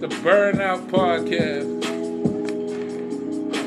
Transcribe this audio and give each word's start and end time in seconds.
the 0.00 0.08
Burnout 0.08 0.88
Podcast. 0.88 1.84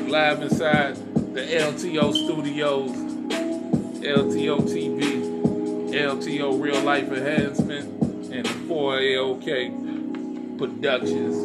Live 0.08 0.42
inside 0.42 0.96
the 1.32 1.42
LTO 1.42 2.12
studios, 2.12 2.90
LTO 2.90 4.60
TV, 4.62 5.92
LTO 5.92 6.60
Real 6.60 6.82
Life 6.82 7.12
Enhancement, 7.12 7.84
and 8.32 8.44
4AOK 8.44 10.58
Productions 10.58 11.36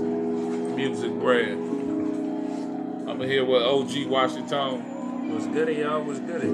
Music 0.76 1.12
Brand. 1.20 3.08
I'm 3.08 3.22
here 3.22 3.46
with 3.46 3.62
OG 3.62 4.08
Washington. 4.08 5.32
What's 5.32 5.46
good, 5.46 5.70
y'all? 5.78 6.02
What's 6.02 6.20
good? 6.20 6.46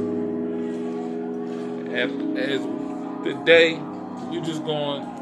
And 1.87 2.37
as 2.37 2.59
today, 3.23 3.79
you're 4.29 4.43
just 4.43 4.65
going, 4.65 5.14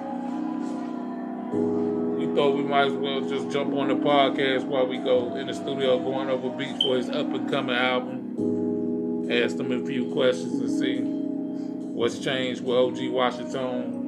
thought 2.36 2.56
we 2.56 2.64
might 2.64 2.88
as 2.88 2.94
well 2.94 3.22
just 3.22 3.52
jump 3.52 3.74
on 3.76 3.90
the 3.90 3.96
podcast 3.96 4.66
while 4.66 4.88
we 4.88 4.98
go 4.98 5.36
in 5.36 5.48
the 5.48 5.54
studio 5.54 6.00
going 6.00 6.30
over 6.30 6.50
beats 6.50 6.82
for 6.82 6.98
his 6.98 7.10
up 7.10 7.28
and 7.32 7.50
coming 7.50 7.76
album. 7.76 9.32
Ask 9.32 9.58
them 9.58 9.72
a 9.72 9.86
few 9.86 10.12
questions 10.12 10.54
and 10.60 10.70
see 10.70 11.02
what's 11.02 12.20
changed 12.20 12.64
with 12.64 12.76
OG 12.76 13.10
Washington 13.12 14.03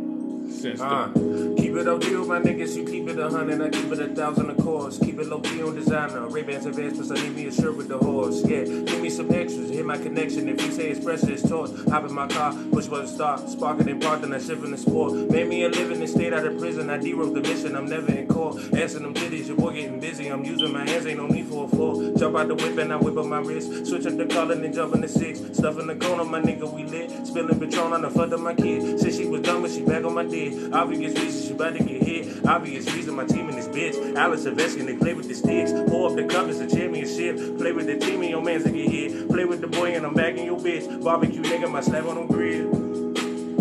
since 0.49 0.81
Uh, 0.81 1.09
the 1.13 1.55
keep 1.57 1.75
it 1.75 1.87
OG 1.87 2.03
with 2.19 2.27
my 2.27 2.39
niggas, 2.39 2.75
you 2.75 2.85
keep 2.85 3.07
it 3.09 3.19
a 3.19 3.29
hundred, 3.29 3.61
I 3.61 3.69
keep 3.69 3.91
it 3.91 3.99
a 3.99 4.07
thousand 4.07 4.49
of 4.49 4.57
course. 4.57 4.97
Keep 4.99 5.19
it 5.19 5.27
low 5.27 5.39
key 5.39 5.61
on 5.61 5.75
designer, 5.75 6.27
Ray 6.27 6.43
Bans 6.43 6.65
advanced, 6.65 6.97
plus 6.97 7.11
I 7.11 7.15
need 7.23 7.35
me 7.35 7.47
a 7.47 7.51
shirt 7.51 7.75
with 7.75 7.87
the 7.87 7.97
horse. 7.97 8.43
Yeah, 8.45 8.63
give 8.63 9.01
me 9.01 9.09
some 9.09 9.31
extras, 9.33 9.69
hit 9.69 9.85
my 9.85 9.97
connection. 9.97 10.47
If 10.49 10.61
you 10.65 10.71
say 10.71 10.89
it's 10.89 11.03
pressure, 11.03 11.31
it's 11.31 11.47
torch. 11.47 11.71
Hop 11.89 12.05
in 12.05 12.13
my 12.13 12.27
car, 12.27 12.53
push 12.71 12.87
button 12.87 13.07
start, 13.07 13.49
sparking 13.49 13.89
and 13.89 14.01
parked, 14.01 14.23
and 14.23 14.33
I 14.33 14.39
shift 14.39 14.63
in 14.63 14.71
the 14.71 14.77
sport. 14.77 15.13
Made 15.13 15.47
me 15.47 15.63
a 15.63 15.69
living 15.69 15.99
and 16.01 16.09
stayed 16.09 16.33
out 16.33 16.45
of 16.45 16.57
prison. 16.59 16.89
I 16.89 16.97
D-wrote 16.97 17.33
the 17.33 17.41
mission, 17.41 17.75
I'm 17.75 17.87
never 17.87 18.11
in 18.11 18.27
court. 18.27 18.57
Answering 18.73 19.03
them 19.03 19.13
titties, 19.13 19.47
your 19.47 19.57
boy 19.57 19.73
getting 19.73 19.99
busy. 19.99 20.27
I'm 20.27 20.43
using 20.43 20.71
my 20.71 20.87
hands, 20.87 21.05
ain't 21.05 21.19
no 21.19 21.27
need 21.27 21.47
for 21.47 21.65
a 21.65 21.67
floor. 21.67 22.13
Jump 22.17 22.35
out 22.37 22.47
the 22.47 22.55
whip 22.55 22.77
and 22.77 22.93
I 22.93 22.97
whip 22.97 23.17
up 23.17 23.25
my 23.25 23.39
wrist. 23.39 23.87
Switch 23.87 24.05
up 24.05 24.17
the 24.17 24.25
color 24.25 24.53
and 24.53 24.73
jump 24.73 24.95
in 24.95 25.01
the 25.01 25.07
six. 25.07 25.39
Stuff 25.57 25.79
in 25.79 25.87
the 25.87 25.95
corner, 25.95 26.23
my 26.23 26.41
nigga, 26.41 26.71
we 26.71 26.83
lit. 26.83 27.27
Spilling 27.27 27.59
Patron 27.59 27.93
on 27.93 28.01
the 28.01 28.09
front 28.09 28.33
of 28.33 28.41
my 28.41 28.53
kid. 28.53 28.99
Said 28.99 29.13
she 29.13 29.25
was 29.25 29.41
dumb, 29.41 29.61
but 29.61 29.71
she 29.71 29.81
back 29.83 30.03
on 30.03 30.13
my 30.13 30.23
dick. 30.23 30.34
Obvious 30.73 31.19
reason 31.19 31.47
she 31.47 31.53
about 31.53 31.75
to 31.77 31.83
get 31.83 32.03
hit. 32.03 32.45
Obvious 32.45 32.91
reason 32.93 33.15
my 33.15 33.25
team 33.25 33.49
in 33.49 33.55
this 33.55 33.67
bitch. 33.67 34.15
Alex 34.15 34.43
Ovechkin, 34.43 34.85
they 34.85 34.95
play 34.95 35.13
with 35.13 35.27
the 35.27 35.33
sticks. 35.33 35.71
Pour 35.89 36.09
up 36.09 36.15
the 36.15 36.23
cup, 36.25 36.47
it's 36.47 36.59
a 36.59 36.67
championship. 36.67 37.37
Play 37.57 37.71
with 37.71 37.87
the 37.87 37.97
team 37.97 38.21
and 38.21 38.29
your 38.29 38.41
mans 38.41 38.63
to 38.63 38.71
get 38.71 38.89
hit. 38.89 39.27
Play 39.29 39.45
with 39.45 39.61
the 39.61 39.67
boy 39.67 39.95
and 39.95 40.05
I'm 40.05 40.13
back 40.13 40.35
in 40.35 40.45
your 40.45 40.59
bitch. 40.59 41.03
Barbecue 41.03 41.41
nigga, 41.41 41.71
my 41.71 41.81
slap 41.81 42.05
on 42.05 42.15
them 42.15 42.27
grill. 42.27 42.69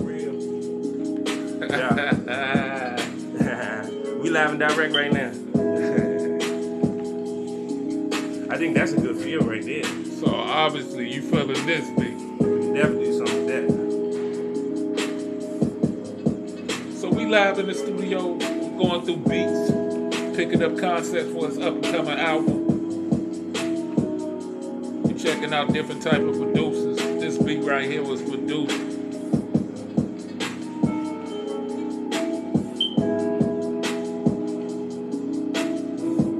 Real. 0.02 0.34
Yeah. 1.70 3.06
we 4.20 4.30
live 4.30 4.50
and 4.50 4.58
direct 4.58 4.94
right 4.94 5.12
now. 5.12 5.30
I 8.52 8.56
think 8.56 8.74
that's 8.74 8.92
a 8.92 9.00
good 9.00 9.16
feel 9.16 9.40
right 9.40 9.64
there. 9.64 9.84
so 9.84 10.26
obviously 10.34 11.12
you 11.12 11.22
feeling 11.22 11.66
this 11.66 11.88
beat. 11.98 12.18
Definitely 12.74 13.16
something 13.16 13.46
like 13.46 13.68
that. 13.68 13.73
We 17.24 17.30
live 17.30 17.58
in 17.58 17.66
the 17.66 17.74
studio, 17.74 18.36
going 18.76 19.04
through 19.06 19.16
beats, 19.16 19.70
picking 20.36 20.62
up 20.62 20.76
concepts 20.76 21.32
for 21.32 21.48
his 21.48 21.56
up 21.58 21.74
and 21.74 21.84
coming 21.84 22.18
album. 22.18 22.66
We 25.04 25.14
checking 25.14 25.54
out 25.54 25.72
different 25.72 26.02
type 26.02 26.20
of 26.20 26.36
producers. 26.36 26.98
This 26.98 27.38
beat 27.38 27.64
right 27.64 27.90
here 27.90 28.02
was 28.02 28.20
produced. 28.20 28.76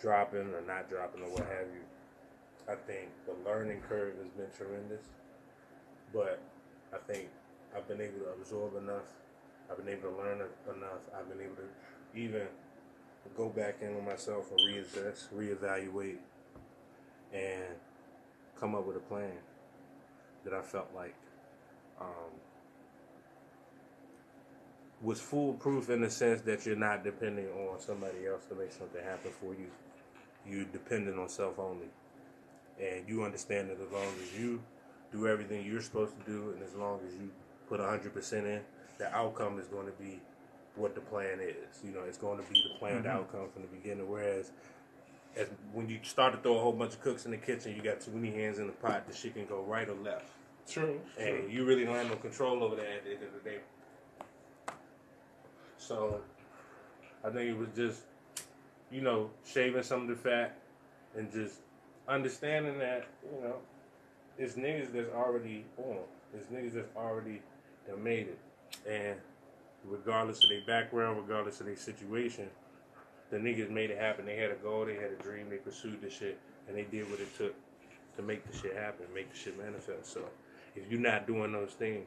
dropping 0.00 0.52
or 0.54 0.62
not 0.66 0.88
dropping 0.88 1.22
or 1.22 1.30
what 1.30 1.46
have 1.46 1.68
you, 1.72 1.84
I 2.68 2.74
think 2.74 3.08
the 3.26 3.34
learning 3.48 3.80
curve 3.88 4.14
has 4.18 4.28
been 4.30 4.50
tremendous. 4.56 5.06
But 6.12 6.40
I 6.92 6.98
think 7.10 7.28
I've 7.74 7.86
been 7.88 8.00
able 8.00 8.20
to 8.20 8.30
absorb 8.40 8.76
enough. 8.76 9.06
I've 9.70 9.76
been 9.76 9.88
able 9.88 10.10
to 10.10 10.16
learn 10.16 10.38
enough. 10.38 11.02
I've 11.16 11.28
been 11.28 11.44
able 11.44 11.56
to 11.56 12.18
even 12.20 12.46
go 13.36 13.48
back 13.48 13.76
in 13.82 13.94
with 13.94 14.04
myself 14.04 14.50
and 14.50 14.60
reassess, 14.60 15.28
reevaluate, 15.34 16.18
and 17.32 17.64
come 18.58 18.74
up 18.74 18.86
with 18.86 18.96
a 18.96 19.00
plan 19.00 19.32
that 20.44 20.52
I 20.52 20.62
felt 20.62 20.88
like 20.94 21.14
um, 22.00 22.32
was 25.02 25.20
foolproof 25.20 25.90
in 25.90 26.00
the 26.00 26.10
sense 26.10 26.40
that 26.42 26.66
you're 26.66 26.76
not 26.76 27.04
depending 27.04 27.46
on 27.48 27.80
somebody 27.80 28.26
else 28.26 28.44
to 28.46 28.54
make 28.54 28.72
something 28.72 29.02
happen 29.02 29.30
for 29.40 29.54
you. 29.54 29.70
You're 30.46 30.64
dependent 30.64 31.18
on 31.18 31.28
self 31.28 31.58
only. 31.58 31.88
And 32.80 33.08
you 33.08 33.24
understand 33.24 33.70
that 33.70 33.78
as 33.80 33.92
long 33.92 34.08
as 34.22 34.38
you 34.38 34.60
do 35.12 35.26
everything 35.26 35.64
you're 35.64 35.82
supposed 35.82 36.14
to 36.18 36.30
do 36.30 36.50
and 36.50 36.62
as 36.62 36.74
long 36.74 37.00
as 37.06 37.14
you 37.14 37.30
put 37.68 37.80
100% 37.80 38.32
in, 38.32 38.60
the 39.00 39.12
outcome 39.16 39.58
is 39.58 39.66
going 39.66 39.86
to 39.86 39.92
be 39.92 40.20
what 40.76 40.94
the 40.94 41.00
plan 41.00 41.40
is. 41.40 41.80
You 41.82 41.92
know, 41.92 42.02
it's 42.06 42.18
going 42.18 42.38
to 42.38 42.52
be 42.52 42.62
the 42.62 42.78
planned 42.78 43.04
mm-hmm. 43.04 43.16
outcome 43.16 43.48
from 43.52 43.62
the 43.62 43.68
beginning. 43.68 44.08
Whereas, 44.08 44.52
as 45.36 45.48
when 45.72 45.88
you 45.88 45.98
start 46.02 46.34
to 46.34 46.38
throw 46.38 46.58
a 46.58 46.60
whole 46.60 46.72
bunch 46.72 46.92
of 46.92 47.02
cooks 47.02 47.24
in 47.24 47.32
the 47.32 47.36
kitchen, 47.36 47.74
you 47.74 47.82
got 47.82 48.00
too 48.00 48.12
many 48.12 48.32
hands 48.32 48.58
in 48.58 48.66
the 48.66 48.72
pot. 48.72 49.08
The 49.08 49.16
shit 49.16 49.34
can 49.34 49.46
go 49.46 49.62
right 49.62 49.88
or 49.88 49.94
left, 49.94 50.26
True. 50.68 51.00
and 51.18 51.50
you 51.50 51.64
really 51.64 51.84
don't 51.84 51.96
have 51.96 52.08
no 52.08 52.16
control 52.16 52.62
over 52.62 52.76
that 52.76 52.84
at 52.84 53.04
the 53.04 53.10
end 53.10 53.22
of 53.24 53.42
the 53.42 53.50
day. 53.50 53.58
So, 55.78 56.20
I 57.24 57.30
think 57.30 57.50
it 57.50 57.56
was 57.56 57.68
just, 57.74 58.02
you 58.90 59.00
know, 59.00 59.30
shaving 59.46 59.82
some 59.82 60.02
of 60.02 60.08
the 60.08 60.16
fat 60.16 60.58
and 61.16 61.32
just 61.32 61.56
understanding 62.06 62.78
that, 62.78 63.06
you 63.24 63.42
know, 63.42 63.56
it's 64.38 64.54
niggas 64.54 64.92
that's 64.92 65.10
already 65.14 65.64
on. 65.78 65.98
It's 66.34 66.46
niggas 66.46 66.74
that's 66.74 66.96
already 66.96 67.40
that 67.86 67.98
made 67.98 68.28
it. 68.28 68.38
And 68.88 69.16
regardless 69.84 70.42
of 70.42 70.50
their 70.50 70.62
background, 70.66 71.18
regardless 71.18 71.60
of 71.60 71.66
their 71.66 71.76
situation, 71.76 72.48
the 73.30 73.36
niggas 73.36 73.70
made 73.70 73.90
it 73.90 73.98
happen. 73.98 74.26
They 74.26 74.36
had 74.36 74.50
a 74.50 74.56
goal, 74.56 74.84
they 74.86 74.96
had 74.96 75.12
a 75.12 75.22
dream, 75.22 75.48
they 75.50 75.56
pursued 75.56 76.00
the 76.00 76.10
shit, 76.10 76.38
and 76.66 76.76
they 76.76 76.82
did 76.82 77.08
what 77.10 77.20
it 77.20 77.36
took 77.36 77.54
to 78.16 78.22
make 78.22 78.50
the 78.50 78.56
shit 78.56 78.76
happen, 78.76 79.06
make 79.14 79.30
the 79.30 79.36
shit 79.38 79.56
manifest. 79.58 80.12
So 80.12 80.24
if 80.74 80.90
you're 80.90 81.00
not 81.00 81.26
doing 81.26 81.52
those 81.52 81.72
things, 81.72 82.06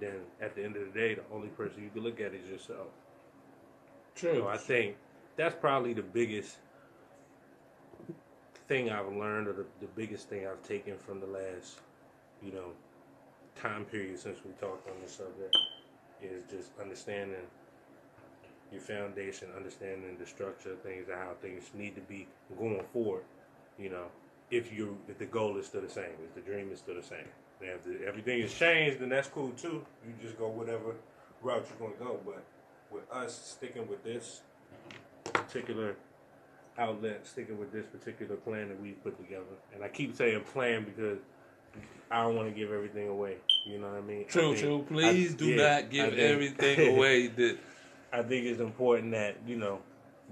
then 0.00 0.16
at 0.40 0.56
the 0.56 0.64
end 0.64 0.76
of 0.76 0.92
the 0.92 0.98
day, 0.98 1.14
the 1.14 1.22
only 1.32 1.48
person 1.48 1.82
you 1.82 1.90
can 1.90 2.02
look 2.02 2.20
at 2.20 2.34
is 2.34 2.48
yourself. 2.48 2.88
True. 4.14 4.34
So 4.34 4.48
I 4.48 4.56
think 4.56 4.96
that's 5.36 5.54
probably 5.54 5.92
the 5.92 6.02
biggest 6.02 6.56
thing 8.66 8.90
I've 8.90 9.12
learned, 9.12 9.48
or 9.48 9.52
the, 9.52 9.66
the 9.80 9.88
biggest 9.96 10.28
thing 10.28 10.46
I've 10.46 10.62
taken 10.66 10.96
from 10.96 11.20
the 11.20 11.26
last, 11.26 11.80
you 12.42 12.52
know, 12.52 12.72
time 13.60 13.84
period 13.84 14.18
since 14.18 14.38
we 14.44 14.52
talked 14.52 14.88
on 14.88 14.94
this 15.02 15.12
subject, 15.12 15.56
is 16.22 16.42
just 16.50 16.70
understanding 16.80 17.46
your 18.72 18.80
foundation, 18.80 19.48
understanding 19.56 20.16
the 20.18 20.26
structure 20.26 20.72
of 20.72 20.80
things 20.80 21.08
and 21.08 21.18
how 21.18 21.32
things 21.40 21.64
need 21.74 21.94
to 21.96 22.00
be 22.02 22.26
going 22.58 22.82
forward. 22.92 23.22
You 23.78 23.90
know, 23.90 24.06
if 24.50 24.72
you 24.72 24.98
if 25.08 25.18
the 25.18 25.26
goal 25.26 25.56
is 25.56 25.66
still 25.66 25.80
the 25.80 25.88
same, 25.88 26.12
if 26.24 26.34
the 26.34 26.40
dream 26.40 26.70
is 26.72 26.78
still 26.78 26.94
the 26.94 27.02
same. 27.02 27.28
And 27.60 27.70
if 27.70 27.84
the, 27.84 28.06
everything 28.06 28.40
has 28.40 28.54
changed, 28.54 29.00
then 29.00 29.10
that's 29.10 29.28
cool 29.28 29.50
too. 29.50 29.84
You 30.06 30.14
just 30.22 30.38
go 30.38 30.48
whatever 30.48 30.94
route 31.42 31.66
you're 31.68 31.88
going 31.88 31.98
to 31.98 32.04
go. 32.04 32.20
But 32.24 32.42
with 32.90 33.10
us 33.12 33.56
sticking 33.58 33.88
with 33.88 34.02
this 34.04 34.42
particular 35.32 35.96
outlet, 36.78 37.26
sticking 37.26 37.58
with 37.58 37.72
this 37.72 37.86
particular 37.86 38.36
plan 38.36 38.68
that 38.68 38.80
we've 38.80 39.02
put 39.02 39.18
together, 39.18 39.44
and 39.74 39.84
I 39.84 39.88
keep 39.88 40.16
saying 40.16 40.42
plan 40.52 40.84
because 40.84 41.18
I 42.10 42.22
don't 42.22 42.36
want 42.36 42.48
to 42.48 42.54
give 42.54 42.72
everything 42.72 43.08
away. 43.08 43.36
You 43.64 43.78
know 43.78 43.88
what 43.88 43.98
I 43.98 44.00
mean? 44.00 44.26
True, 44.26 44.52
I 44.52 44.54
think- 44.54 44.58
true. 44.60 44.84
Please 44.88 45.34
I- 45.34 45.36
do 45.36 45.44
yeah, 45.46 45.56
not 45.80 45.90
give 45.90 46.06
think- 46.10 46.18
everything 46.20 46.96
away. 46.96 47.26
That 47.28 47.58
I 48.12 48.22
think 48.22 48.46
it's 48.46 48.60
important 48.60 49.12
that 49.12 49.36
you 49.46 49.56
know 49.56 49.80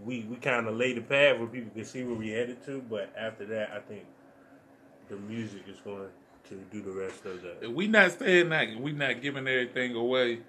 we 0.05 0.25
we 0.29 0.37
kind 0.37 0.67
of 0.67 0.77
lay 0.77 0.93
the 0.95 1.01
path 1.03 1.39
where 1.39 1.47
people 1.47 1.71
can 1.75 1.85
see 1.85 2.05
where 2.05 2.15
we 2.17 2.31
headed 2.31 2.65
to. 2.67 2.81
But 2.89 3.13
after 3.17 3.45
that, 3.47 3.71
I 3.73 3.81
think 3.81 4.05
the 5.09 5.17
music 5.17 5.63
is 5.69 5.79
going 5.85 6.09
to 6.49 6.55
do 6.73 6.81
the 6.83 6.91
rest 6.91 7.25
of 7.27 7.43
the. 7.61 7.71
we 7.71 7.87
not 7.87 8.13
saying 8.13 8.49
that 8.49 8.81
we 8.81 8.93
not 8.93 9.21
giving 9.21 9.47
everything 9.47 9.95
away 9.95 10.41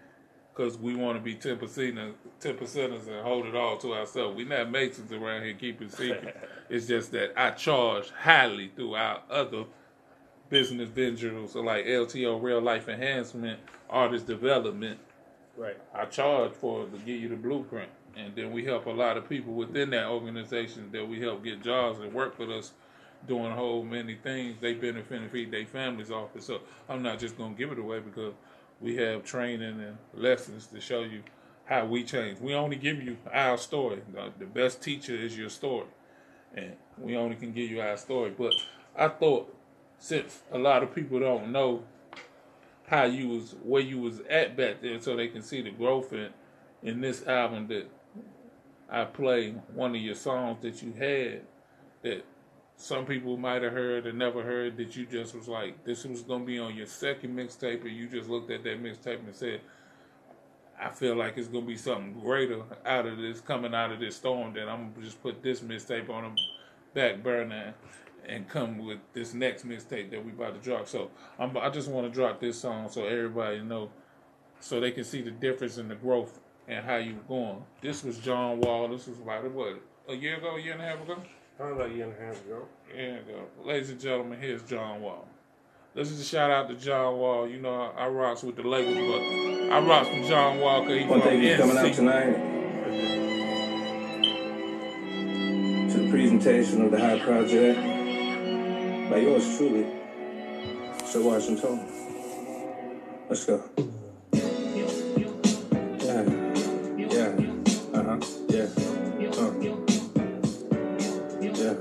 because 0.53 0.77
we 0.77 0.95
want 0.95 1.17
to 1.17 1.23
be 1.23 1.35
ten 1.35 1.57
percenters, 1.57 2.13
ten 2.39 2.55
percenters, 2.55 3.07
and 3.07 3.21
hold 3.25 3.45
it 3.45 3.55
all 3.55 3.77
to 3.77 3.93
ourselves. 3.93 4.35
We 4.37 4.45
not 4.45 4.71
masons 4.71 5.11
around 5.11 5.43
here 5.43 5.53
keeping 5.53 5.89
secret. 5.89 6.35
it's 6.69 6.87
just 6.87 7.11
that 7.11 7.33
I 7.35 7.51
charge 7.51 8.09
highly 8.11 8.71
throughout 8.75 9.29
other 9.29 9.65
business 10.49 10.89
ventures, 10.89 11.55
or 11.55 11.63
like 11.63 11.85
LTO, 11.85 12.41
real 12.41 12.61
life 12.61 12.89
enhancement, 12.89 13.59
artist 13.89 14.27
development. 14.27 14.99
Right. 15.55 15.77
I 15.93 16.05
charge 16.05 16.53
for 16.53 16.85
to 16.85 16.97
give 16.99 17.21
you 17.21 17.29
the 17.29 17.35
blueprint, 17.35 17.89
and 18.15 18.35
then 18.35 18.51
we 18.51 18.65
help 18.65 18.85
a 18.85 18.91
lot 18.91 19.17
of 19.17 19.27
people 19.27 19.53
within 19.53 19.89
that 19.91 20.07
organization 20.07 20.89
that 20.91 21.07
we 21.07 21.19
help 21.19 21.43
get 21.43 21.61
jobs 21.61 21.99
and 21.99 22.13
work 22.13 22.39
with 22.39 22.49
us, 22.49 22.71
doing 23.27 23.51
a 23.51 23.55
whole 23.55 23.83
many 23.83 24.15
things. 24.15 24.57
They 24.61 24.73
benefit 24.73 25.21
and 25.21 25.29
feed 25.29 25.51
their 25.51 25.65
families 25.65 26.11
off 26.11 26.35
it. 26.35 26.43
So 26.43 26.61
I'm 26.87 27.03
not 27.03 27.19
just 27.19 27.37
gonna 27.37 27.55
give 27.55 27.71
it 27.71 27.79
away 27.79 27.99
because 27.99 28.33
we 28.79 28.95
have 28.95 29.25
training 29.25 29.81
and 29.81 29.97
lessons 30.13 30.67
to 30.67 30.79
show 30.79 31.01
you 31.01 31.23
how 31.65 31.85
we 31.85 32.03
change. 32.03 32.39
We 32.39 32.53
only 32.53 32.77
give 32.77 33.03
you 33.03 33.17
our 33.31 33.57
story. 33.57 34.01
The 34.39 34.45
best 34.45 34.81
teacher 34.81 35.13
is 35.13 35.37
your 35.37 35.49
story, 35.49 35.87
and 36.55 36.77
we 36.97 37.17
only 37.17 37.35
can 37.35 37.51
give 37.51 37.69
you 37.69 37.81
our 37.81 37.97
story. 37.97 38.33
But 38.35 38.53
I 38.97 39.09
thought 39.09 39.53
since 39.99 40.41
a 40.51 40.57
lot 40.57 40.81
of 40.81 40.95
people 40.95 41.19
don't 41.19 41.51
know 41.51 41.83
how 42.87 43.03
you 43.03 43.27
was 43.27 43.55
where 43.63 43.81
you 43.81 43.99
was 43.99 44.21
at 44.29 44.57
back 44.57 44.81
then 44.81 44.99
so 44.99 45.15
they 45.15 45.27
can 45.27 45.43
see 45.43 45.61
the 45.61 45.69
growth 45.69 46.11
in 46.11 46.29
in 46.81 47.01
this 47.01 47.27
album 47.27 47.67
that 47.67 47.87
I 48.89 49.05
play 49.05 49.51
one 49.73 49.95
of 49.95 50.01
your 50.01 50.15
songs 50.15 50.61
that 50.61 50.81
you 50.81 50.93
had 50.93 51.41
that 52.01 52.25
some 52.77 53.05
people 53.05 53.35
might 53.35 53.61
have 53.61 53.73
heard 53.73 54.07
or 54.07 54.13
never 54.13 54.41
heard 54.41 54.77
that 54.77 54.95
you 54.95 55.05
just 55.05 55.35
was 55.35 55.47
like 55.47 55.83
this 55.83 56.05
was 56.05 56.21
gonna 56.21 56.45
be 56.45 56.57
on 56.57 56.75
your 56.75 56.87
second 56.87 57.37
mixtape 57.37 57.81
and 57.81 57.95
you 57.95 58.07
just 58.07 58.29
looked 58.29 58.49
at 58.49 58.63
that 58.63 58.81
mixtape 58.81 59.19
and 59.19 59.35
said 59.35 59.61
I 60.81 60.89
feel 60.91 61.15
like 61.15 61.37
it's 61.37 61.49
gonna 61.49 61.65
be 61.65 61.75
something 61.75 62.19
greater 62.21 62.61
out 62.85 63.05
of 63.05 63.17
this 63.17 63.41
coming 63.41 63.75
out 63.75 63.91
of 63.91 63.99
this 63.99 64.15
storm 64.15 64.53
that 64.53 64.69
I'm 64.69 64.93
gonna 64.93 65.05
just 65.05 65.21
put 65.21 65.43
this 65.43 65.59
mixtape 65.59 66.09
on 66.09 66.35
the 66.35 66.41
back 66.93 67.21
burner 67.21 67.75
and 68.29 68.47
come 68.47 68.77
with 68.77 68.99
this 69.13 69.33
next 69.33 69.67
mixtape 69.67 70.11
that 70.11 70.23
we 70.23 70.31
about 70.31 70.53
to 70.55 70.61
drop. 70.61 70.87
So 70.87 71.09
I'm, 71.37 71.55
I 71.57 71.69
just 71.69 71.89
want 71.89 72.07
to 72.07 72.13
drop 72.13 72.39
this 72.39 72.59
song 72.59 72.89
so 72.89 73.05
everybody 73.05 73.61
know, 73.61 73.89
so 74.59 74.79
they 74.79 74.91
can 74.91 75.03
see 75.03 75.21
the 75.21 75.31
difference 75.31 75.77
in 75.77 75.87
the 75.87 75.95
growth 75.95 76.39
and 76.67 76.85
how 76.85 76.97
you 76.97 77.17
going. 77.27 77.63
This 77.81 78.03
was 78.03 78.19
John 78.19 78.59
Wall. 78.59 78.87
This 78.87 79.07
was 79.07 79.19
about 79.19 79.49
what 79.51 79.81
a 80.07 80.13
year 80.13 80.37
ago, 80.37 80.55
a 80.55 80.61
year 80.61 80.73
and 80.73 80.81
a 80.81 80.85
half 80.85 81.01
ago. 81.01 81.17
Probably 81.57 81.75
about 81.75 81.91
a 81.91 81.93
year 81.93 82.05
and 82.05 82.13
a 82.13 82.25
half 82.25 82.45
ago. 82.45 82.65
A 82.93 82.95
year 82.97 83.17
ago. 83.17 83.45
Ladies 83.65 83.89
and 83.89 83.99
gentlemen, 83.99 84.39
here's 84.39 84.63
John 84.63 85.01
Wall. 85.01 85.27
This 85.95 86.11
is 86.11 86.21
a 86.21 86.23
shout 86.23 86.51
out 86.51 86.69
to 86.69 86.75
John 86.75 87.17
Wall. 87.17 87.47
You 87.47 87.59
know 87.59 87.91
I, 87.97 88.05
I 88.05 88.07
rocks 88.07 88.43
with 88.43 88.55
the 88.55 88.63
labels, 88.63 88.95
but 88.95 89.73
I 89.73 89.79
rocks 89.79 90.09
with 90.09 90.27
John 90.27 90.59
Wall 90.59 90.81
because 90.81 90.99
he's 90.99 91.09
One 91.09 91.21
thing 91.21 91.43
is 91.43 91.59
coming 91.59 91.77
out 91.77 91.93
tonight 91.93 92.33
to 95.89 95.97
the 95.97 96.11
presentation 96.11 96.85
of 96.85 96.91
the 96.91 96.99
High 96.99 97.19
Project 97.19 97.88
by 99.09 99.17
yours 99.17 99.57
truly, 99.57 99.85
Sir 101.03 101.21
Washington. 101.21 101.79
Let's 103.27 103.45
go. 103.45 103.63
Yeah, 105.99 106.23
yeah, 106.95 107.33
uh 107.93 108.03
huh, 108.03 108.19
yeah, 108.49 108.69
uh, 109.33 109.51
yeah. 111.41 111.73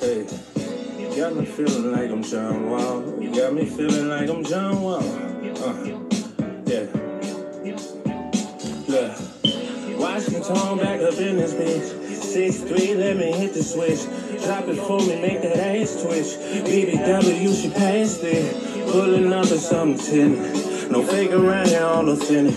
Hey, 0.00 0.26
got 1.16 1.34
me 1.34 1.46
feeling 1.46 1.92
like 1.92 2.10
I'm 2.10 2.22
John 2.22 2.70
Wall. 2.70 3.00
Got 3.34 3.54
me 3.54 3.64
feeling 3.64 4.08
like 4.08 4.28
I'm 4.28 4.44
John 4.44 4.82
Wall. 4.82 5.00
Uh, 5.00 5.84
yeah. 6.66 6.86
Look, 8.86 9.18
Washington 9.98 10.78
back 10.78 11.00
up 11.00 11.18
in 11.18 11.36
this 11.36 11.54
bitch. 11.54 12.03
Six 12.34 12.56
three, 12.62 12.94
let 12.96 13.16
me 13.16 13.30
hit 13.30 13.54
the 13.54 13.62
switch. 13.62 14.02
Drop 14.42 14.66
it 14.66 14.74
for 14.74 14.98
me, 14.98 15.22
make 15.22 15.40
that 15.42 15.56
ass 15.56 16.02
twitch. 16.02 16.34
BBW, 16.66 17.62
she 17.62 17.70
passed 17.70 18.24
it. 18.24 18.90
Pulling 18.90 19.32
up 19.32 19.44
at 19.44 19.60
something. 19.60 20.90
No 20.90 21.04
fake 21.04 21.30
around 21.30 21.68
here, 21.68 21.84
all 21.84 22.08
authentic. 22.08 22.56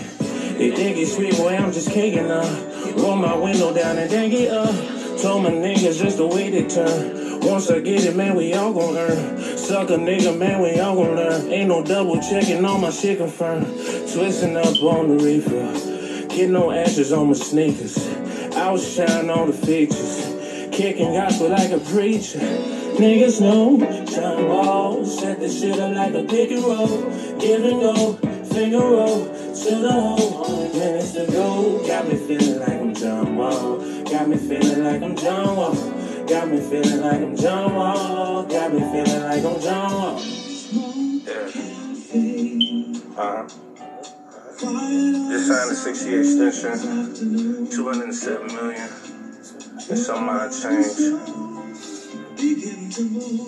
They 0.58 0.72
think 0.72 0.98
it's 0.98 1.14
sweet, 1.14 1.36
boy, 1.36 1.54
I'm 1.54 1.70
just 1.70 1.92
caking 1.92 2.28
up. 2.28 2.50
Roll 2.96 3.14
my 3.14 3.36
window 3.36 3.72
down 3.72 3.98
and 3.98 4.10
then 4.10 4.30
get 4.30 4.50
up. 4.50 4.74
Told 5.22 5.44
my 5.44 5.50
niggas 5.50 6.02
just 6.02 6.16
the 6.16 6.26
way 6.26 6.50
they 6.50 6.66
turn. 6.66 7.38
Once 7.42 7.70
I 7.70 7.78
get 7.78 8.04
it, 8.04 8.16
man, 8.16 8.34
we 8.34 8.54
all 8.54 8.72
gon' 8.72 8.96
earn. 8.96 9.56
Suck 9.56 9.90
a 9.90 9.92
nigga, 9.92 10.36
man, 10.36 10.60
we 10.60 10.80
all 10.80 10.96
gon' 10.96 11.14
learn. 11.14 11.52
Ain't 11.52 11.68
no 11.68 11.84
double 11.84 12.20
checking, 12.20 12.64
all 12.64 12.78
my 12.78 12.90
shit 12.90 13.18
confirmed. 13.18 13.66
Twisting 14.12 14.56
up 14.56 14.82
on 14.82 15.16
the 15.16 15.24
reefer. 15.24 16.26
Get 16.34 16.50
no 16.50 16.72
ashes 16.72 17.12
on 17.12 17.28
my 17.28 17.34
sneakers. 17.34 18.27
Outshine 18.68 19.30
all 19.30 19.46
the 19.46 19.52
features. 19.54 20.26
Kicking 20.70 21.14
gospel 21.14 21.48
like 21.48 21.70
a 21.70 21.78
preacher. 21.78 22.38
Niggas 23.00 23.40
know 23.40 23.78
John 24.04 24.46
Wall 24.46 25.06
set 25.06 25.40
this 25.40 25.58
shit 25.58 25.80
up 25.80 25.96
like 25.96 26.12
a 26.12 26.22
pick 26.24 26.50
and 26.50 26.62
roll. 26.62 27.00
Give 27.40 27.64
and 27.64 27.80
go, 27.80 28.12
finger 28.52 28.76
roll 28.76 29.24
to 29.24 29.74
the 29.74 29.90
hole. 29.90 30.44
Only 30.44 30.78
minutes 30.78 31.12
to 31.12 31.26
go. 31.32 31.82
Got 31.86 32.08
me 32.08 32.16
feeling 32.16 32.58
like 32.60 32.68
I'm 32.68 32.94
John 32.94 33.36
Wall. 33.36 33.78
Got 34.04 34.28
me 34.28 34.36
feeling 34.36 34.84
like 34.84 35.02
I'm 35.02 35.16
John 35.16 35.56
Wall. 35.56 36.26
Got 36.26 36.48
me 36.48 36.60
feeling 36.60 37.00
like 37.00 37.22
I'm 37.22 37.36
John 37.36 37.74
Wall. 37.74 38.42
Got 38.44 38.74
me 38.74 38.80
feeling 38.80 39.22
like 39.22 39.44
I'm 39.46 39.60
John 39.62 39.92
Wall. 39.94 40.20
Yeah. 41.24 41.48
Uh-huh. 43.16 43.67
Just 44.60 45.46
signed 45.46 45.70
a 45.70 45.74
60 45.74 46.18
extension, 46.18 47.70
207 47.70 48.46
million, 48.56 48.88
and 49.88 49.98
some 49.98 50.28
odd 50.28 50.50
change. 50.50 50.98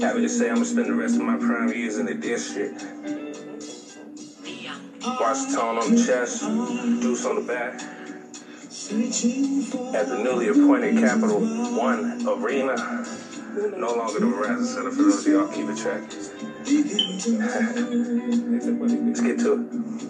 Happy 0.01 0.21
to 0.21 0.29
say 0.29 0.49
I'm 0.49 0.55
gonna 0.55 0.65
spend 0.67 0.89
the 0.89 0.95
rest 0.95 1.17
of 1.17 1.23
my 1.23 1.37
prime 1.37 1.73
years 1.73 1.99
in 1.99 2.07
the 2.07 2.15
district. 2.15 2.85
Watch 5.03 5.21
Washington 5.21 5.79
on 5.79 5.95
the 5.97 6.05
chest, 6.07 6.43
Deuce 7.03 7.27
on 7.27 7.35
the 7.35 7.41
back. 7.41 7.83
At 9.93 10.07
the 10.07 10.17
newly 10.23 10.47
appointed 10.47 10.97
Capital 10.99 11.41
One 11.41 12.25
Arena, 12.29 12.77
no 13.77 13.95
longer 13.95 14.21
the 14.21 14.27
Verizon 14.27 14.65
Center 14.65 14.93
for 14.93 15.03
those 15.03 15.27
of 15.27 15.33
y'all 15.33 15.49
keeping 15.49 15.75
track. 15.75 16.03
Let's 19.07 19.21
get 19.21 19.39
to 19.41 19.53
it. 19.55 20.10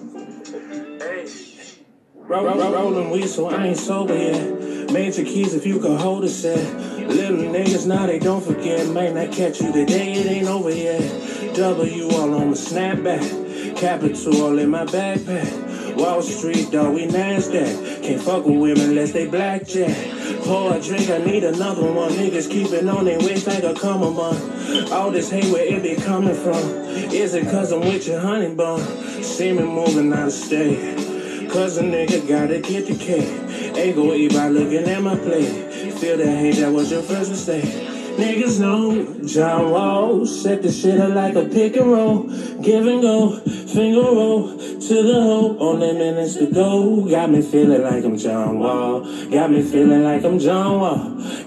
Roll, 2.30 2.44
roll, 2.44 2.72
rolling 2.72 3.10
weed, 3.10 3.26
so 3.26 3.48
I 3.48 3.66
ain't 3.66 3.76
sober 3.76 4.16
yet. 4.16 4.92
Major 4.92 5.24
keys 5.24 5.52
if 5.52 5.66
you 5.66 5.80
could 5.80 6.00
hold 6.00 6.22
a 6.22 6.28
set. 6.28 6.64
Little 7.08 7.38
niggas, 7.38 7.88
now 7.88 8.06
they 8.06 8.20
don't 8.20 8.40
forget. 8.40 8.86
Might 8.86 9.16
not 9.16 9.32
catch 9.32 9.60
you 9.60 9.72
today, 9.72 10.12
it 10.12 10.26
ain't 10.28 10.46
over 10.46 10.70
yet. 10.70 11.56
W 11.56 12.08
all 12.10 12.32
on 12.34 12.50
my 12.50 12.54
snapback. 12.54 13.76
Capital 13.76 14.42
all 14.44 14.58
in 14.60 14.70
my 14.70 14.84
backpack. 14.84 15.96
Wall 15.96 16.22
Street, 16.22 16.70
dog, 16.70 16.94
we 16.94 17.08
NASDAQ. 17.08 18.04
Can't 18.04 18.22
fuck 18.22 18.46
with 18.46 18.60
women 18.60 18.90
unless 18.90 19.10
they 19.10 19.26
blackjack. 19.26 19.96
Pour 20.44 20.76
a 20.76 20.80
drink, 20.80 21.10
I 21.10 21.18
need 21.18 21.42
another 21.42 21.90
one. 21.90 22.12
Niggas 22.12 22.48
keeping 22.48 22.88
on 22.88 23.06
their 23.06 23.18
waist 23.18 23.48
like 23.48 23.64
a 23.64 23.74
bun. 23.74 24.92
All 24.92 25.10
this 25.10 25.30
hate, 25.30 25.52
where 25.52 25.64
it 25.64 25.82
be 25.82 25.96
coming 25.96 26.36
from? 26.36 26.62
Is 27.10 27.34
it 27.34 27.50
cause 27.50 27.72
I'm 27.72 27.80
with 27.80 28.06
your 28.06 28.20
honey 28.20 28.54
bun? 28.54 28.78
See 29.20 29.52
me 29.52 29.64
moving 29.64 30.12
out 30.12 30.28
of 30.28 30.32
state. 30.32 31.09
Cause 31.52 31.78
a 31.78 31.82
nigga 31.82 32.28
gotta 32.28 32.60
get 32.60 32.86
the 32.86 32.96
cake. 32.96 33.76
Ain't 33.76 33.96
go 33.96 34.14
eat 34.14 34.32
by 34.32 34.48
looking 34.48 34.88
at 34.88 35.02
my 35.02 35.16
plate. 35.16 35.72
Feel 35.94 36.16
the 36.16 36.26
hate, 36.26 36.56
that 36.56 36.72
was 36.72 36.90
your 36.90 37.02
first 37.02 37.30
mistake. 37.30 37.64
Niggas 37.64 38.60
know 38.60 39.26
John 39.26 39.70
Wall 39.70 40.26
set 40.26 40.62
the 40.62 40.70
shit 40.70 41.00
up 41.00 41.14
like 41.14 41.34
a 41.34 41.44
pick 41.46 41.76
and 41.76 41.90
roll, 41.90 42.22
give 42.62 42.86
and 42.86 43.02
go, 43.02 43.38
finger 43.40 44.00
roll 44.00 44.56
to 44.58 45.02
the 45.02 45.22
hole. 45.22 45.56
Only 45.62 45.92
minutes 45.92 46.34
to 46.34 46.46
go. 46.46 47.08
Got 47.08 47.30
me 47.30 47.42
feeling 47.42 47.82
like 47.82 48.04
I'm 48.04 48.16
John 48.16 48.58
Wall. 48.58 49.00
Got 49.30 49.50
me 49.50 49.62
feeling 49.62 50.02
like 50.02 50.24
I'm 50.24 50.38
John 50.38 50.80
Wall. 50.80 50.98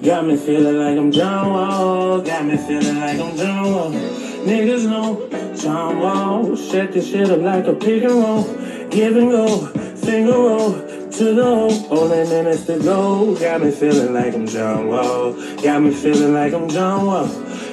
Got 0.02 0.26
me 0.26 0.38
feeling 0.38 0.80
like 0.80 0.98
I'm 0.98 1.12
John 1.12 1.50
Wall. 1.50 2.22
Got 2.22 2.46
me 2.46 2.58
feeling 2.58 3.00
like 3.00 3.20
I'm 3.20 3.36
John 3.36 3.72
Wall. 3.72 3.92
Niggas 3.92 4.86
know 4.86 5.30
John 5.56 6.00
Wall 6.00 6.56
set 6.56 6.94
the 6.94 7.02
shit 7.02 7.30
up 7.30 7.40
like 7.40 7.68
a 7.68 7.74
pick 7.74 8.04
and 8.04 8.12
roll, 8.12 8.44
give 8.90 9.16
and 9.16 9.32
go, 9.32 9.68
finger 10.04 10.32
roll 10.32 10.74
to 11.12 11.34
the 11.34 11.44
hole. 11.44 12.00
Only 12.00 12.30
minutes 12.30 12.66
to 12.66 12.80
go. 12.80 13.36
Got 13.36 13.62
me 13.62 13.72
feeling 13.72 14.14
like 14.14 14.34
I'm 14.34 14.48
John 14.48 14.88
Wall. 14.88 15.34
Got 15.62 15.82
me 15.82 15.94
feeling 15.94 16.34
like 16.34 16.54
I'm 16.54 16.70
John 16.70 17.06
Wall. 17.06 17.28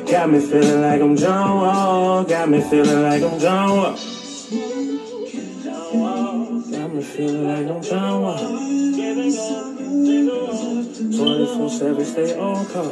Got 0.04 0.30
me 0.30 0.40
feeling 0.40 0.80
like 0.80 1.00
I'm 1.00 1.16
John 1.16 1.56
Wall. 1.56 2.24
Got 2.24 2.48
me 2.48 2.60
feeling 2.62 3.02
like 3.02 3.22
I'm 3.22 3.38
John 3.38 3.76
Wall. 3.76 3.96
Got 6.70 6.94
me 6.94 7.02
feeling 7.02 7.46
like 7.48 7.66
I'm 7.68 7.82
John 7.82 8.22
Wall. 8.22 8.38
24 11.16 11.70
7 11.70 12.04
stay 12.04 12.38
on 12.38 12.66
call. 12.66 12.90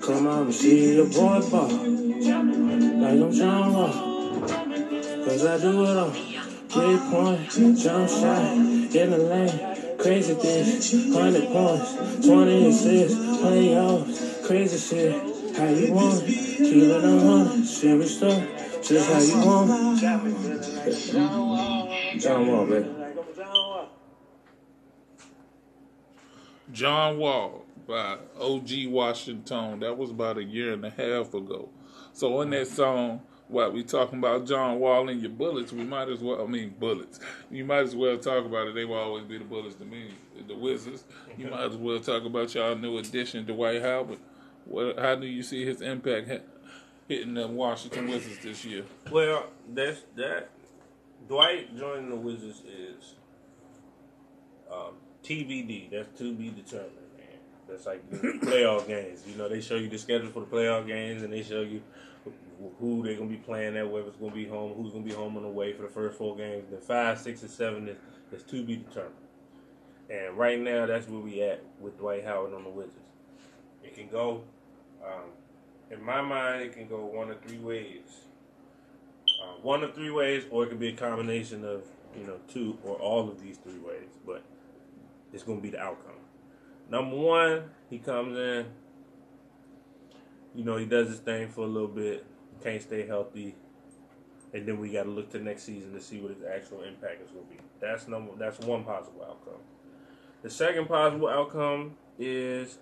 Come 0.00 0.26
on 0.26 0.52
see 0.52 0.94
your 0.96 1.06
boy 1.06 1.40
ball. 1.50 1.68
Like 1.68 3.20
I'm 3.20 3.32
John 3.32 3.72
Wall. 3.72 3.92
Cause 5.24 5.46
I 5.46 5.58
do 5.58 5.84
it 5.84 5.96
all. 5.96 6.31
Three 6.72 6.96
point, 7.10 7.50
jump 7.78 8.08
shot, 8.08 8.56
in 8.56 9.10
the 9.10 9.18
lane, 9.18 9.98
crazy 9.98 10.34
dish, 10.34 10.94
100 10.94 11.48
points, 11.48 12.26
20 12.26 12.68
assists, 12.68 13.40
20 13.40 13.72
yards, 13.74 14.46
crazy 14.46 14.78
shit, 14.78 15.12
how 15.54 15.66
you 15.66 15.92
want 15.92 16.22
it, 16.22 16.26
keep 16.26 16.84
it 16.84 17.04
on 17.04 17.26
100, 17.26 17.66
shit 17.66 18.08
story, 18.08 18.48
just 18.82 19.12
how 19.12 19.20
you 19.20 19.46
want. 19.46 20.00
John 22.18 22.46
Wall, 22.46 22.66
baby. 22.66 22.88
John 26.72 27.18
Wall 27.18 27.66
by 27.86 28.16
OG 28.40 28.86
Washington. 28.86 29.80
That 29.80 29.98
was 29.98 30.10
about 30.10 30.38
a 30.38 30.44
year 30.44 30.72
and 30.72 30.86
a 30.86 30.90
half 30.90 31.34
ago. 31.34 31.68
So 32.14 32.40
in 32.40 32.50
that 32.50 32.66
song, 32.68 33.20
what 33.52 33.72
we 33.72 33.84
talking 33.84 34.18
about 34.18 34.46
John 34.46 34.80
Wall 34.80 35.08
and 35.08 35.20
your 35.20 35.30
bullets, 35.30 35.72
we 35.72 35.84
might 35.84 36.08
as 36.08 36.20
well 36.20 36.42
I 36.42 36.46
mean 36.46 36.74
bullets. 36.78 37.20
You 37.50 37.64
might 37.64 37.84
as 37.84 37.94
well 37.94 38.16
talk 38.18 38.44
about 38.44 38.68
it. 38.68 38.74
They 38.74 38.84
will 38.84 38.96
always 38.96 39.24
be 39.24 39.38
the 39.38 39.44
bullets 39.44 39.76
to 39.76 39.84
me. 39.84 40.10
The 40.48 40.56
Wizards. 40.56 41.04
You 41.36 41.48
might 41.48 41.66
as 41.66 41.76
well 41.76 42.00
talk 42.00 42.24
about 42.24 42.54
y'all 42.54 42.74
new 42.74 42.98
addition, 42.98 43.44
Dwight 43.44 43.82
Howard. 43.82 44.18
What 44.64 44.98
how 44.98 45.14
do 45.16 45.26
you 45.26 45.42
see 45.42 45.64
his 45.64 45.80
impact 45.82 46.30
hitting 47.08 47.34
the 47.34 47.46
Washington 47.46 48.08
Wizards 48.08 48.38
this 48.42 48.64
year? 48.64 48.84
Well, 49.10 49.46
that's 49.72 50.02
that 50.16 50.50
Dwight 51.28 51.76
joining 51.76 52.10
the 52.10 52.16
Wizards 52.16 52.62
is 52.66 53.14
um, 54.72 54.94
TBD. 55.22 55.90
That's 55.90 56.18
to 56.18 56.34
be 56.34 56.50
determined, 56.50 56.92
man. 57.16 57.26
That's 57.68 57.86
like 57.86 58.10
playoff 58.10 58.86
games. 58.88 59.22
You 59.26 59.36
know, 59.36 59.48
they 59.48 59.60
show 59.60 59.76
you 59.76 59.88
the 59.88 59.98
schedule 59.98 60.30
for 60.30 60.40
the 60.40 60.46
playoff 60.46 60.86
games, 60.86 61.22
and 61.22 61.32
they 61.32 61.42
show 61.42 61.60
you 61.60 61.82
who 62.78 63.02
they're 63.02 63.16
gonna 63.16 63.28
be 63.28 63.36
playing 63.36 63.76
at, 63.76 63.90
whether 63.90 64.08
it's 64.08 64.16
gonna 64.16 64.34
be 64.34 64.46
home, 64.46 64.74
who's 64.74 64.92
gonna 64.92 65.04
be 65.04 65.12
home 65.12 65.36
and 65.36 65.46
away 65.46 65.72
for 65.72 65.82
the 65.82 65.88
first 65.88 66.18
four 66.18 66.36
games. 66.36 66.70
Then 66.70 66.80
five, 66.80 67.18
six, 67.18 67.42
and 67.42 67.50
seven 67.50 67.88
is, 67.88 67.96
is 68.32 68.42
to 68.44 68.64
be 68.64 68.76
determined. 68.76 69.14
And 70.10 70.36
right 70.36 70.60
now, 70.60 70.86
that's 70.86 71.08
where 71.08 71.20
we 71.20 71.42
at 71.42 71.62
with 71.80 71.98
Dwight 71.98 72.24
Howard 72.24 72.52
on 72.54 72.64
the 72.64 72.70
Wizards. 72.70 72.98
It 73.82 73.94
can 73.94 74.08
go, 74.08 74.42
um, 75.04 75.30
in 75.90 76.02
my 76.02 76.20
mind, 76.20 76.62
it 76.62 76.72
can 76.72 76.86
go 76.86 77.04
one 77.04 77.30
of 77.30 77.40
three 77.40 77.58
ways. 77.58 78.26
Uh, 79.42 79.54
one 79.62 79.82
of 79.82 79.94
three 79.94 80.10
ways, 80.10 80.44
or 80.50 80.64
it 80.64 80.68
could 80.68 80.78
be 80.78 80.88
a 80.88 80.96
combination 80.96 81.64
of 81.64 81.84
you 82.16 82.26
know 82.26 82.38
two 82.52 82.78
or 82.84 82.96
all 82.96 83.28
of 83.28 83.40
these 83.42 83.56
three 83.58 83.78
ways. 83.78 84.08
But 84.26 84.42
it's 85.32 85.42
gonna 85.42 85.60
be 85.60 85.70
the 85.70 85.80
outcome. 85.80 86.12
Number 86.90 87.16
one, 87.16 87.62
he 87.88 87.98
comes 87.98 88.36
in. 88.36 88.66
You 90.54 90.64
know, 90.64 90.76
he 90.76 90.84
does 90.84 91.08
his 91.08 91.18
thing 91.18 91.48
for 91.48 91.62
a 91.62 91.66
little 91.66 91.88
bit 91.88 92.26
can't 92.62 92.82
stay 92.82 93.06
healthy, 93.06 93.54
and 94.52 94.66
then 94.66 94.78
we 94.78 94.90
got 94.90 95.04
to 95.04 95.10
look 95.10 95.30
to 95.32 95.38
next 95.38 95.64
season 95.64 95.92
to 95.92 96.00
see 96.00 96.20
what 96.20 96.32
his 96.32 96.42
actual 96.42 96.82
impact 96.82 97.22
is 97.22 97.30
going 97.30 97.46
to 97.46 97.50
be. 97.52 97.58
That's 97.80 98.08
number. 98.08 98.32
That's 98.38 98.58
one 98.60 98.84
possible 98.84 99.24
outcome. 99.28 99.60
The 100.42 100.50
second 100.50 100.88
possible 100.88 101.28
outcome 101.28 101.96
is 102.18 102.78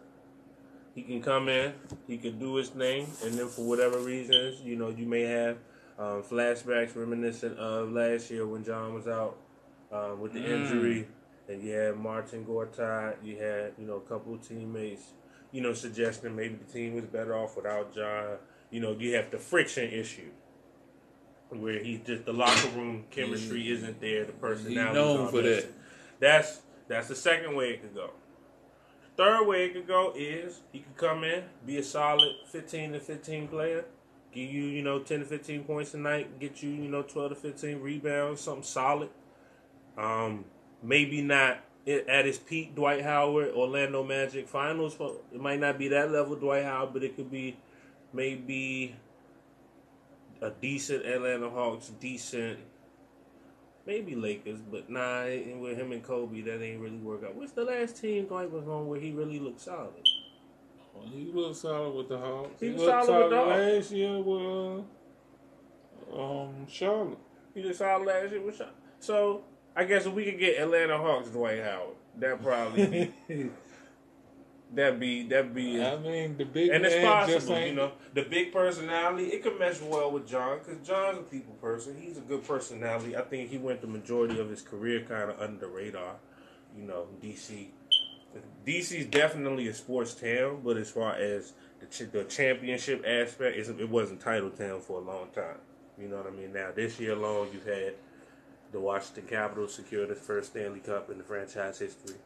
he 0.95 1.03
can 1.03 1.23
come 1.23 1.49
in, 1.49 1.75
he 2.07 2.19
can 2.19 2.39
do 2.39 2.57
his 2.57 2.69
thing, 2.69 3.07
and 3.25 3.35
then 3.35 3.49
for 3.49 3.63
whatever 3.63 3.99
reasons, 3.99 4.61
you 4.63 4.77
know, 4.77 4.89
you 4.89 5.07
may 5.07 5.23
have 5.23 5.59
um, 5.99 6.23
flashbacks 6.23 6.97
reminiscent 6.97 7.59
of 7.59 7.93
last 7.93 8.31
year 8.31 8.47
when 8.47 8.65
John 8.65 8.95
was 8.95 9.07
out 9.07 9.37
um, 9.93 10.21
with 10.21 10.33
the 10.33 10.41
mm. 10.41 10.49
injury, 10.49 11.09
and 11.49 11.63
you 11.63 11.73
had 11.73 11.97
Marcin 11.97 12.45
Gortat, 12.45 13.17
you 13.23 13.37
had 13.37 13.73
you 13.79 13.87
know 13.87 13.97
a 13.97 14.01
couple 14.01 14.35
of 14.35 14.47
teammates, 14.47 15.13
you 15.53 15.61
know, 15.61 15.73
suggesting 15.73 16.35
maybe 16.35 16.55
the 16.55 16.73
team 16.73 16.95
was 16.95 17.05
better 17.05 17.37
off 17.37 17.57
without 17.57 17.95
John 17.95 18.39
you 18.71 18.81
know, 18.81 18.97
you 18.99 19.15
have 19.17 19.31
the 19.31 19.39
friction 19.39 19.91
issue 19.91 20.31
where 21.49 21.83
he 21.83 22.01
just 22.07 22.25
the 22.25 22.33
locker 22.33 22.69
room 22.77 23.05
chemistry 23.11 23.63
he, 23.63 23.73
isn't 23.73 24.01
there, 24.01 24.25
the 24.25 24.33
personality. 24.33 24.95
known 24.95 25.29
for 25.29 25.43
that. 25.43 25.67
That's 26.21 26.61
that's 26.89 27.09
the 27.09 27.17
second 27.17 27.55
way 27.55 27.71
it 27.71 27.83
could 27.83 27.95
go. 27.95 28.11
Third 29.17 29.47
way 29.47 29.67
it 29.67 29.75
could 29.75 29.87
go 29.87 30.13
is 30.17 30.61
he 30.73 30.81
could 30.81 30.97
come 30.97 31.25
in, 31.25 31.45
be 31.67 31.79
a 31.79 31.83
solid 31.83 32.37
fifteen 32.47 32.93
to 32.93 33.01
fifteen 33.01 33.49
player, 33.49 33.85
give 34.33 34.51
you 34.51 34.63
you 34.63 34.83
know 34.83 35.01
ten 35.01 35.21
to 35.21 35.25
fifteen 35.25 35.65
points 35.65 35.95
a 35.95 35.99
night, 35.99 36.39
get 36.39 36.63
you 36.63 36.71
you 36.71 36.89
know 36.89 37.03
twelve 37.03 37.31
to 37.31 37.35
fifteen 37.35 37.81
rebounds, 37.81 38.41
something 38.41 38.63
solid. 38.63 39.11
Um, 39.99 40.45
maybe 40.83 41.21
not 41.21 41.59
at 41.87 42.25
his 42.25 42.39
peak, 42.39 42.75
Dwight 42.75 43.03
Howard, 43.03 43.53
Orlando 43.55 44.05
Magic 44.05 44.49
finals. 44.49 44.97
It 45.33 45.41
might 45.41 45.59
not 45.59 45.79
be 45.79 45.89
that 45.89 46.11
level, 46.11 46.37
Dwight 46.37 46.65
Howard, 46.65 46.93
but 46.93 47.03
it 47.03 47.17
could 47.17 47.31
be 47.31 47.57
maybe 48.13 48.95
a 50.41 50.51
decent 50.51 51.05
Atlanta 51.07 51.51
Hawks, 51.51 51.89
decent 52.01 52.59
maybe 53.87 54.15
Lakers, 54.15 54.61
but 54.61 54.89
nah, 54.89 55.23
and 55.23 55.61
with 55.61 55.77
him 55.77 55.93
and 55.93 56.03
Kobe, 56.03 56.43
that 56.43 56.63
ain't 56.63 56.81
really 56.81 56.99
work 56.99 57.25
out. 57.25 57.35
What's 57.35 57.53
the 57.53 57.65
last 57.65 58.01
team 58.01 58.27
Dwight 58.27 58.51
was 58.51 58.69
on 58.69 58.87
where 58.87 59.01
he 59.01 59.11
really 59.11 59.39
looked 59.39 59.61
solid? 59.61 60.09
Well, 60.95 61.07
he 61.07 61.31
looked 61.33 61.57
solid 61.57 61.95
with 61.95 62.09
the 62.09 62.19
Hawks. 62.19 62.61
He, 62.61 62.67
he 62.67 62.73
was 62.73 62.83
solid, 62.83 63.07
solid 63.07 63.23
with 63.23 63.31
the 63.31 63.37
Hawks. 63.37 63.59
last 63.59 63.91
year 63.91 64.19
with 64.23 64.85
uh, 66.13 66.43
um, 66.43 66.67
Charlotte. 66.69 67.19
He 67.55 67.63
looked 67.63 67.77
solid 67.77 68.07
last 68.07 68.33
year 68.33 68.43
with 68.43 68.57
Charlotte. 68.57 68.77
So 69.01 69.43
I 69.75 69.85
guess 69.85 70.07
if 70.07 70.13
we 70.13 70.25
could 70.25 70.39
get 70.39 70.61
Atlanta 70.61 70.99
Hawks 70.99 71.31
Dwight 71.31 71.63
Howard, 71.63 71.97
that 72.19 72.43
probably 72.43 73.13
that 74.75 75.01
be 75.01 75.25
that'd 75.25 75.55
be. 75.55 75.83
I 75.83 75.97
mean, 75.99 76.37
the 76.37 76.45
big 76.45 76.71
and 76.71 76.85
it's 76.85 77.05
possible, 77.05 77.61
you 77.61 77.75
know, 77.75 77.93
the 78.15 78.23
big 78.23 78.53
personality. 78.53 79.27
It 79.27 79.43
could 79.43 79.59
mesh 79.59 79.81
well 79.81 80.11
with 80.11 80.29
John 80.29 80.59
because 80.59 80.87
John's 80.87 81.19
a 81.19 81.23
people 81.23 81.55
person. 81.55 81.97
He's 82.01 82.19
a 82.19 82.23
good 82.23 82.47
personality. 82.47 83.17
I 83.17 83.23
think 83.23 83.51
he 83.51 83.59
went 83.59 83.81
the 83.81 83.87
majority 83.87 84.39
of 84.39 84.49
his 84.49 84.63
career 84.63 85.01
kind 85.01 85.31
of 85.31 85.41
under 85.41 85.59
the 85.59 85.69
radar. 85.69 86.17
You 86.77 86.85
know, 86.85 87.07
DC. 87.23 87.67
DC 88.65 88.93
is 88.93 89.07
definitely 89.07 89.67
a 89.67 89.75
sports 89.75 90.15
town, 90.15 90.61
but 90.65 90.77
as 90.77 90.89
far 90.89 91.15
as 91.15 91.53
the, 91.81 91.87
ch- 91.87 92.13
the 92.13 92.23
championship 92.25 93.05
aspect, 93.05 93.57
it 93.57 93.89
wasn't 93.89 94.21
title 94.21 94.51
town 94.51 94.81
for 94.81 95.01
a 95.01 95.03
long 95.03 95.29
time. 95.35 95.59
You 95.99 96.07
know 96.07 96.19
what 96.19 96.27
I 96.29 96.31
mean? 96.31 96.53
Now 96.53 96.71
this 96.73 97.01
year 97.01 97.15
alone, 97.15 97.49
you've 97.53 97.67
had 97.67 97.95
the 98.71 98.79
Washington 98.79 99.25
Capitals 99.29 99.75
secure 99.75 100.07
the 100.07 100.15
first 100.15 100.53
Stanley 100.53 100.79
Cup 100.79 101.11
in 101.11 101.19
the 101.19 101.25
franchise 101.25 101.81
history. 101.81 102.17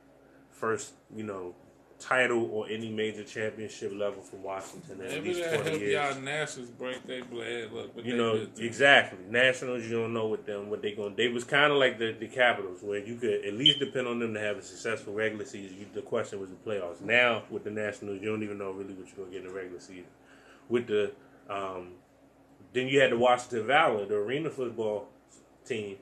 First, 0.50 0.92
you 1.14 1.24
know, 1.24 1.54
title 1.98 2.50
or 2.52 2.68
any 2.68 2.90
major 2.90 3.24
championship 3.24 3.92
level 3.94 4.22
for 4.22 4.36
Washington 4.36 5.00
in 5.00 5.08
Maybe 5.08 5.30
at 5.30 5.36
least 5.36 5.62
twenty 5.62 5.78
years. 5.78 5.92
Y'all 5.92 6.22
Nationals 6.22 6.70
break 6.70 7.06
their 7.06 7.24
blade. 7.24 7.70
Look, 7.72 7.92
you 8.02 8.16
know 8.16 8.46
exactly. 8.58 9.18
Nationals, 9.28 9.84
you 9.84 9.92
don't 9.92 10.12
know 10.12 10.26
with 10.26 10.44
them 10.44 10.70
what 10.70 10.82
they 10.82 10.92
going. 10.92 11.10
To. 11.10 11.16
They 11.16 11.28
was 11.28 11.44
kind 11.44 11.72
of 11.72 11.78
like 11.78 11.98
the 11.98 12.12
the 12.12 12.28
Capitals, 12.28 12.82
where 12.82 12.98
you 12.98 13.16
could 13.16 13.44
at 13.44 13.54
least 13.54 13.78
depend 13.78 14.06
on 14.06 14.18
them 14.18 14.34
to 14.34 14.40
have 14.40 14.56
a 14.56 14.62
successful 14.62 15.14
regular 15.14 15.44
season. 15.44 15.76
You, 15.78 15.86
the 15.94 16.02
question 16.02 16.40
was 16.40 16.50
the 16.50 16.56
playoffs. 16.56 17.00
Now 17.00 17.44
with 17.50 17.64
the 17.64 17.70
Nationals, 17.70 18.20
you 18.20 18.28
don't 18.28 18.42
even 18.42 18.58
know 18.58 18.70
really 18.70 18.94
what 18.94 19.06
you're 19.08 19.24
gonna 19.24 19.30
get 19.30 19.42
in 19.42 19.48
the 19.48 19.54
regular 19.54 19.80
season. 19.80 20.06
With 20.68 20.86
the 20.86 21.12
um, 21.48 21.92
then 22.72 22.88
you 22.88 23.00
had 23.00 23.12
the 23.12 23.18
Washington 23.18 23.66
Valor, 23.66 24.06
the 24.06 24.16
arena 24.16 24.50
football 24.50 25.08
team, 25.64 25.96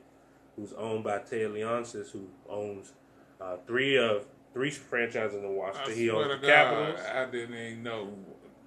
who's 0.55 0.73
owned 0.73 1.03
by 1.03 1.19
Ted 1.19 1.51
Leonsis, 1.51 2.11
who 2.11 2.27
owns 2.49 2.93
uh, 3.39 3.57
three 3.67 3.97
of 3.97 4.25
three 4.53 4.69
franchises 4.71 5.43
in 5.43 5.55
Washington. 5.55 5.95
He 5.95 6.09
owns 6.09 6.27
the 6.27 6.35
God, 6.35 6.47
Capitals. 6.47 6.99
I 7.13 7.25
didn't 7.25 7.55
even 7.55 7.83
know 7.83 8.09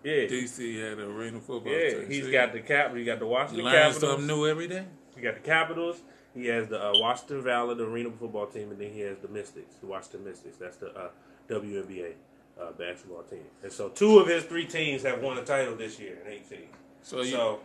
Yeah, 0.02 0.12
DC 0.26 0.80
had 0.82 0.98
an 0.98 1.10
arena 1.10 1.40
football 1.40 1.72
yeah. 1.72 1.90
team. 1.90 2.06
He's 2.10 2.24
See? 2.26 2.32
got 2.32 2.52
the 2.52 2.60
cap. 2.60 2.94
He 2.94 3.04
got 3.04 3.18
the 3.18 3.24
you 3.24 3.30
Washington 3.30 3.64
learn 3.64 3.74
Capitals. 3.74 4.00
something 4.00 4.26
new 4.26 4.46
every 4.46 4.68
day. 4.68 4.84
He 5.14 5.22
got 5.22 5.34
the 5.34 5.40
Capitals. 5.40 6.00
He 6.34 6.46
has 6.46 6.68
the 6.68 6.82
uh, 6.84 6.92
Washington 6.96 7.42
Valor, 7.42 7.74
the 7.74 7.84
arena 7.84 8.10
football 8.10 8.46
team, 8.46 8.70
and 8.70 8.78
then 8.78 8.92
he 8.92 9.00
has 9.00 9.16
the 9.18 9.28
Mystics, 9.28 9.76
the 9.76 9.86
Washington 9.86 10.24
Mystics. 10.24 10.58
That's 10.58 10.76
the 10.76 10.94
uh, 10.94 11.08
WNBA 11.48 12.12
uh, 12.60 12.72
basketball 12.72 13.22
team. 13.22 13.44
And 13.62 13.72
so 13.72 13.88
two 13.88 14.18
of 14.18 14.26
his 14.28 14.44
three 14.44 14.66
teams 14.66 15.02
have 15.02 15.22
won 15.22 15.38
a 15.38 15.44
title 15.44 15.74
this 15.76 15.98
year 15.98 16.18
in 16.24 16.30
18. 16.32 16.58
So, 17.02 17.22
you, 17.22 17.30
So 17.30 17.60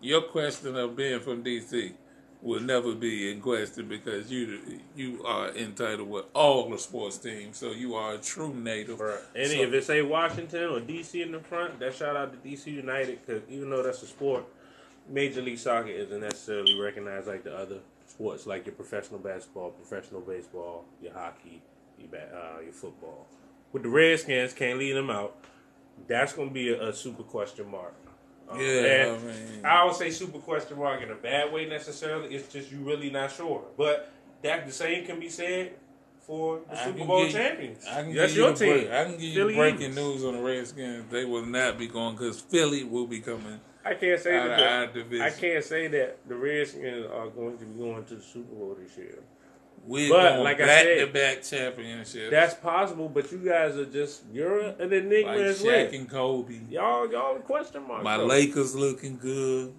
your 0.00 0.22
question 0.22 0.76
of 0.76 0.94
being 0.94 1.18
from 1.20 1.42
DC 1.42 1.92
will 2.42 2.60
never 2.60 2.92
be 2.94 3.30
in 3.30 3.40
question 3.40 3.86
because 3.88 4.30
you 4.30 4.58
you 4.96 5.24
are 5.24 5.50
entitled 5.50 6.10
with 6.10 6.24
all 6.34 6.68
the 6.68 6.78
sports 6.78 7.16
teams, 7.18 7.56
so 7.56 7.70
you 7.70 7.94
are 7.94 8.14
a 8.14 8.18
true 8.18 8.52
native. 8.52 9.00
any 9.34 9.56
So- 9.56 9.62
if 9.62 9.72
it 9.72 9.84
say 9.84 10.02
Washington 10.02 10.64
or 10.64 10.80
DC 10.80 11.22
in 11.22 11.32
the 11.32 11.40
front, 11.40 11.78
that 11.78 11.94
shout 11.94 12.16
out 12.16 12.32
to 12.32 12.48
DC 12.48 12.70
United 12.72 13.24
because 13.24 13.42
even 13.48 13.70
though 13.70 13.82
that's 13.82 14.02
a 14.02 14.06
sport, 14.06 14.44
Major 15.08 15.40
League 15.40 15.58
Soccer 15.58 15.88
isn't 15.88 16.20
necessarily 16.20 16.78
recognized 16.78 17.28
like 17.28 17.44
the 17.44 17.56
other 17.56 17.78
sports, 18.06 18.46
like 18.46 18.66
your 18.66 18.74
professional 18.74 19.20
basketball, 19.20 19.70
professional 19.70 20.20
baseball, 20.20 20.84
your 21.00 21.12
hockey, 21.12 21.62
your 21.98 22.20
uh, 22.20 22.60
your 22.60 22.72
football. 22.72 23.26
With 23.72 23.84
the 23.84 23.88
Redskins, 23.88 24.52
can't 24.52 24.78
leave 24.78 24.94
them 24.94 25.10
out. 25.10 25.36
That's 26.08 26.32
going 26.32 26.48
to 26.48 26.54
be 26.54 26.70
a, 26.72 26.88
a 26.88 26.92
super 26.92 27.22
question 27.22 27.70
mark. 27.70 27.94
Um, 28.48 28.60
Yeah, 28.60 29.16
I 29.18 29.24
mean- 29.24 29.64
I 29.64 29.84
don't 29.84 29.94
say 29.94 30.10
super 30.10 30.38
question 30.38 30.78
mark 30.78 31.02
in 31.02 31.10
a 31.10 31.14
bad 31.14 31.52
way 31.52 31.66
necessarily. 31.66 32.34
It's 32.34 32.52
just 32.52 32.70
you 32.70 32.78
really 32.78 33.10
not 33.10 33.30
sure. 33.32 33.64
But 33.76 34.10
that 34.42 34.66
the 34.66 34.72
same 34.72 35.06
can 35.06 35.18
be 35.20 35.28
said 35.28 35.72
for 36.26 36.60
the 36.68 36.78
I 36.80 36.84
Super 36.84 37.04
Bowl 37.04 37.24
give- 37.24 37.32
champions. 37.32 37.86
I 37.86 38.02
can 38.02 38.14
That's 38.14 38.32
give 38.32 38.36
you 38.38 38.44
your 38.46 38.54
team. 38.54 38.68
break- 38.86 38.90
I 38.90 39.04
can 39.04 39.12
give 39.12 39.22
you 39.22 39.44
breaking 39.56 39.80
Eagles. 39.92 39.96
news 39.96 40.24
on 40.24 40.34
the 40.36 40.42
Redskins. 40.42 41.10
They 41.10 41.24
will 41.24 41.46
not 41.46 41.78
be 41.78 41.86
going 41.86 42.16
because 42.16 42.40
Philly 42.40 42.84
will 42.84 43.06
be 43.06 43.20
coming. 43.20 43.60
I 43.84 43.94
can't 43.94 44.20
say 44.20 44.32
that. 44.32 44.60
of 44.60 44.66
our 44.66 44.86
division. 44.92 45.26
I 45.26 45.30
can't 45.30 45.64
say 45.64 45.88
that 45.88 46.18
the 46.28 46.36
Redskins 46.36 47.06
are 47.06 47.28
going 47.28 47.58
to 47.58 47.64
be 47.64 47.78
going 47.80 48.04
to 48.04 48.14
the 48.16 48.22
Super 48.22 48.54
Bowl 48.54 48.76
this 48.80 48.96
year. 48.96 49.18
We're 49.84 50.10
But, 50.10 50.28
going 50.34 50.44
like 50.44 50.60
I 50.60 50.66
back 50.66 50.82
said, 50.84 50.98
to 51.00 51.12
back 51.12 51.42
championships. 51.42 52.30
That's 52.30 52.54
possible, 52.54 53.08
but 53.08 53.30
you 53.32 53.38
guys 53.38 53.76
are 53.76 53.84
just 53.86 54.22
you're 54.32 54.60
an 54.60 54.92
enigma 54.92 55.32
like 55.32 55.40
as 55.40 55.60
Shaq 55.62 55.66
well. 55.90 55.94
and 56.00 56.08
Kobe. 56.10 56.60
Y'all, 56.70 57.10
y'all 57.10 57.34
question 57.40 57.86
mark. 57.88 58.04
My 58.04 58.16
though. 58.16 58.26
Lakers 58.26 58.74
looking 58.76 59.18
good. 59.18 59.74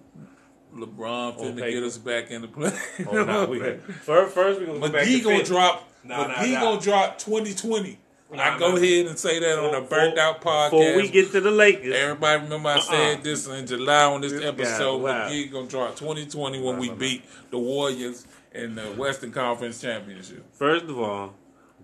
LeBron 0.74 1.38
finna 1.38 1.70
get 1.70 1.82
us 1.84 1.98
back 1.98 2.30
in 2.30 2.42
the 2.42 2.48
play. 2.48 2.72
Oh, 3.08 3.24
nah, 3.24 3.44
we, 3.48 3.60
first, 3.60 4.34
first 4.34 4.60
we 4.60 4.66
gonna 4.66 4.80
go 4.80 4.88
back 4.90 5.04
to 5.06 5.20
gonna 5.20 5.44
drop. 5.44 5.88
Nah, 6.02 6.26
nah, 6.26 6.34
McGee 6.34 6.52
nah. 6.54 6.60
gonna 6.60 6.80
drop 6.80 7.18
2020. 7.18 7.98
Nah, 8.32 8.42
I 8.42 8.58
go 8.58 8.70
nah. 8.72 8.76
ahead 8.76 9.06
and 9.06 9.16
say 9.18 9.38
that 9.38 9.58
on 9.58 9.72
a 9.74 9.80
burnt 9.82 10.18
out 10.18 10.40
podcast. 10.42 10.70
Before 10.72 10.96
we 10.96 11.08
get 11.08 11.30
to 11.30 11.40
the 11.40 11.52
Lakers, 11.52 11.94
Everybody 11.94 12.42
remember 12.42 12.70
I 12.70 12.72
Uh-uh. 12.74 12.80
said 12.80 13.22
this 13.22 13.46
in 13.46 13.66
July 13.68 14.04
on 14.04 14.20
this, 14.20 14.32
This 14.32 14.40
guy, 14.40 14.48
episode. 14.48 14.96
wow. 15.02 15.28
McGee 15.28 15.52
gonna 15.52 15.68
drop 15.68 15.96
2020 15.96 16.60
when 16.60 16.74
Nah, 16.74 16.80
we 16.80 16.90
beat 16.90 17.22
the 17.52 17.58
Warriors 17.58 18.26
in 18.54 18.74
the 18.74 18.82
Western 18.92 19.32
Conference 19.32 19.80
Championship. 19.80 20.44
first 20.52 20.84
of 20.84 20.98
all, 20.98 21.34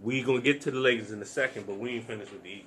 we 0.02 0.22
gonna 0.22 0.40
get 0.40 0.60
to 0.62 0.70
the 0.70 0.78
Lakers 0.78 1.10
in 1.10 1.20
a 1.20 1.24
second, 1.26 1.66
but 1.66 1.76
we 1.78 1.90
ain't 1.96 2.06
finished 2.06 2.32
with 2.32 2.42
the 2.42 2.50
Eagles. 2.50 2.66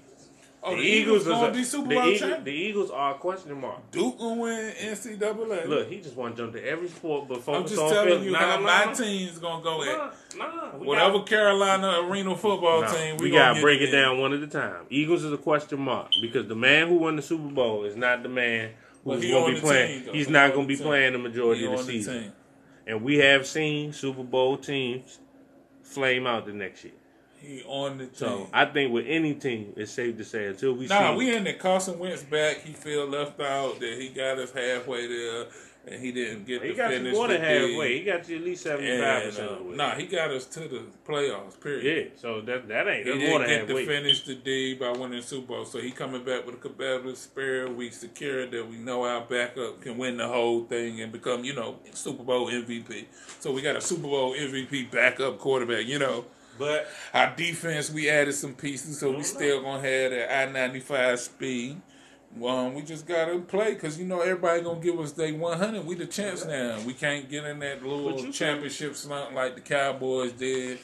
Oh, 0.66 0.76
the, 0.78 0.82
Eagles, 0.82 1.22
is 1.24 1.28
gonna 1.28 1.52
be 1.52 1.64
Super 1.66 1.90
the 1.90 1.96
Bowl 1.96 2.04
Eagles, 2.06 2.20
champions. 2.20 2.46
the 2.46 2.52
Eagles 2.52 2.92
are 2.92 3.16
a 3.16 3.18
question 3.18 3.60
mark. 3.60 3.92
Duke 3.92 4.18
gonna 4.18 4.42
win 4.42 4.72
NCAA. 4.82 5.68
Look, 5.68 5.90
he 5.90 6.00
just 6.00 6.16
want 6.16 6.38
to 6.38 6.42
jump 6.44 6.54
to 6.54 6.66
every 6.66 6.88
sport, 6.88 7.28
but 7.28 7.38
I'm 7.38 7.42
focus 7.44 7.72
just 7.72 7.82
on 7.84 7.92
telling 7.92 8.24
you 8.24 8.32
Nah, 8.32 8.40
how 8.40 8.56
nah, 8.56 8.62
my 8.62 8.86
nah. 8.86 8.94
team's 8.94 9.40
gonna 9.40 9.62
go 9.62 9.84
at. 9.84 10.14
Nah, 10.38 10.46
Whatever 10.78 11.18
got- 11.20 11.28
Carolina 11.28 12.02
Arena 12.08 12.36
football 12.38 12.82
team, 12.86 13.18
we, 13.18 13.30
gonna 13.30 13.42
gotta 13.56 13.62
break 13.62 13.82
it 13.82 13.90
in. 13.90 13.92
down 13.92 14.20
one 14.20 14.32
at 14.34 14.42
a 14.42 14.48
time. 14.48 14.86
Eagles 14.90 15.26
is 15.26 15.34
a 15.34 15.38
question 15.38 15.80
mark 15.82 16.12
because 16.22 16.48
the 16.48 16.56
man 16.56 16.88
who 16.88 16.96
won 16.96 17.18
the 17.18 17.22
Super 17.22 17.50
Bowl 17.50 17.84
is 17.84 17.98
not 17.98 18.24
the 18.24 18.30
man 18.30 18.70
who's 19.04 19.22
he 19.22 19.32
gonna 19.32 19.54
be 19.54 19.60
playing. 19.60 20.04
team. 20.06 20.14
He's 20.14 20.28
He 20.28 20.32
not 20.32 20.54
going 20.54 20.66
to 20.66 20.78
be 20.78 20.82
playing 20.82 21.12
the 21.12 21.20
majority 21.20 21.66
of 21.66 21.72
the 21.72 21.78
the 21.78 21.84
season. 21.84 22.22
team. 22.24 22.34
And 22.86 23.02
we 23.04 23.18
have 23.18 23.46
seen 23.48 23.94
Super 23.94 24.24
Bowl 24.24 24.58
teams 24.58 25.20
flame 25.84 26.28
out 26.28 26.46
the 26.46 26.54
next 26.54 26.84
year. 26.84 26.94
He 27.40 27.62
on 27.64 27.98
the 27.98 28.06
team. 28.06 28.14
So 28.16 28.50
I 28.54 28.66
think 28.66 28.94
with 28.94 29.06
any 29.08 29.34
team, 29.34 29.74
it's 29.76 29.92
safe 29.92 30.18
to 30.18 30.24
say 30.24 30.48
until 30.48 30.74
we 30.74 30.88
Nah, 30.88 31.12
see. 31.12 31.18
we 31.18 31.36
in 31.36 31.44
there. 31.44 31.54
Carson 31.56 32.00
Wentz 32.00 32.24
back. 32.24 32.62
He 32.62 32.72
feel 32.74 33.06
left 33.06 33.40
out. 33.42 33.80
That 33.80 33.98
he 34.00 34.10
got 34.10 34.38
us 34.38 34.52
halfway 34.52 35.08
there, 35.08 35.46
and 35.86 36.02
he 36.02 36.12
didn't 36.12 36.46
get 36.46 36.62
he 36.62 36.70
to 36.70 36.76
got 36.76 36.94
you 36.94 37.12
more 37.12 37.28
than 37.28 37.42
halfway. 37.42 37.98
He 38.00 38.04
got 38.06 38.28
you 38.30 38.38
at 38.38 38.44
least 38.44 38.64
seventy 38.64 38.98
five 39.02 39.24
percent 39.24 39.50
uh, 39.50 39.52
of 39.54 39.60
the 39.60 39.64
way. 39.66 39.76
nah, 39.76 39.96
he 39.96 40.06
got 40.06 40.32
us 40.32 40.46
to 40.46 40.62
the 40.62 40.84
playoffs. 41.06 41.60
Period. 41.60 42.12
yeah. 42.14 42.22
So 42.22 42.42
that 42.42 42.68
that 42.70 42.88
ain't 42.88 43.06
He 43.06 43.14
didn't 43.14 43.68
get 43.68 43.68
to 43.68 43.86
finish 43.86 44.22
the 44.24 44.36
D 44.36 44.76
by 44.76 44.92
winning 44.92 45.20
the 45.20 45.22
Super 45.22 45.48
Bowl, 45.48 45.66
so 45.66 45.80
he 45.80 45.92
coming 45.92 46.24
back 46.24 46.46
with 46.46 46.56
a 46.56 46.58
competitive 46.58 47.18
spirit. 47.18 47.76
We 47.76 47.90
secure 47.90 48.48
that 48.48 48.70
we 48.70 48.78
know 48.78 49.04
our 49.04 49.22
backup 49.22 49.82
can 49.82 49.98
win 49.98 50.18
the 50.18 50.28
whole 50.28 50.64
thing 50.64 51.02
and 51.02 51.12
become, 51.12 51.44
you 51.44 51.54
know, 51.54 51.80
Super 51.94 52.24
Bowl 52.24 52.50
MVP. 52.50 53.06
So 53.40 53.52
we 53.52 53.62
got 53.62 53.76
a 53.76 53.82
Super 53.82 54.04
Bowl 54.04 54.34
MVP 54.36 54.90
backup 54.92 55.38
quarterback. 55.40 55.86
You 55.86 56.00
know, 56.00 56.26
But 56.58 56.88
our 57.14 57.36
defense 57.36 57.90
we 57.92 58.10
added 58.10 58.34
some 58.34 58.54
pieces, 58.54 59.00
so 59.00 59.12
we 59.12 59.24
still 59.24 59.62
gonna 59.62 59.82
have 59.88 60.12
that 60.12 60.34
I 60.34 60.52
ninety 60.52 60.80
five 60.80 61.20
speed. 61.20 61.82
Um, 62.42 62.74
we 62.74 62.82
just 62.82 63.06
gotta 63.06 63.40
play 63.40 63.74
because 63.76 64.00
you 64.00 64.06
know 64.06 64.22
everybody 64.22 64.62
gonna 64.62 64.80
give 64.80 65.00
us 65.00 65.12
day 65.12 65.32
one 65.34 65.58
hundred. 65.58 65.86
We 65.86 65.96
the 65.96 66.06
champs 66.08 66.46
now. 66.46 66.80
We 66.86 66.94
can't 66.94 67.30
get 67.30 67.46
in 67.46 67.60
that 67.60 67.84
little 67.86 68.32
championship 68.32 68.96
slump 68.96 69.34
like 69.34 69.56
the 69.56 69.62
Cowboys 69.62 70.32
did 70.34 70.80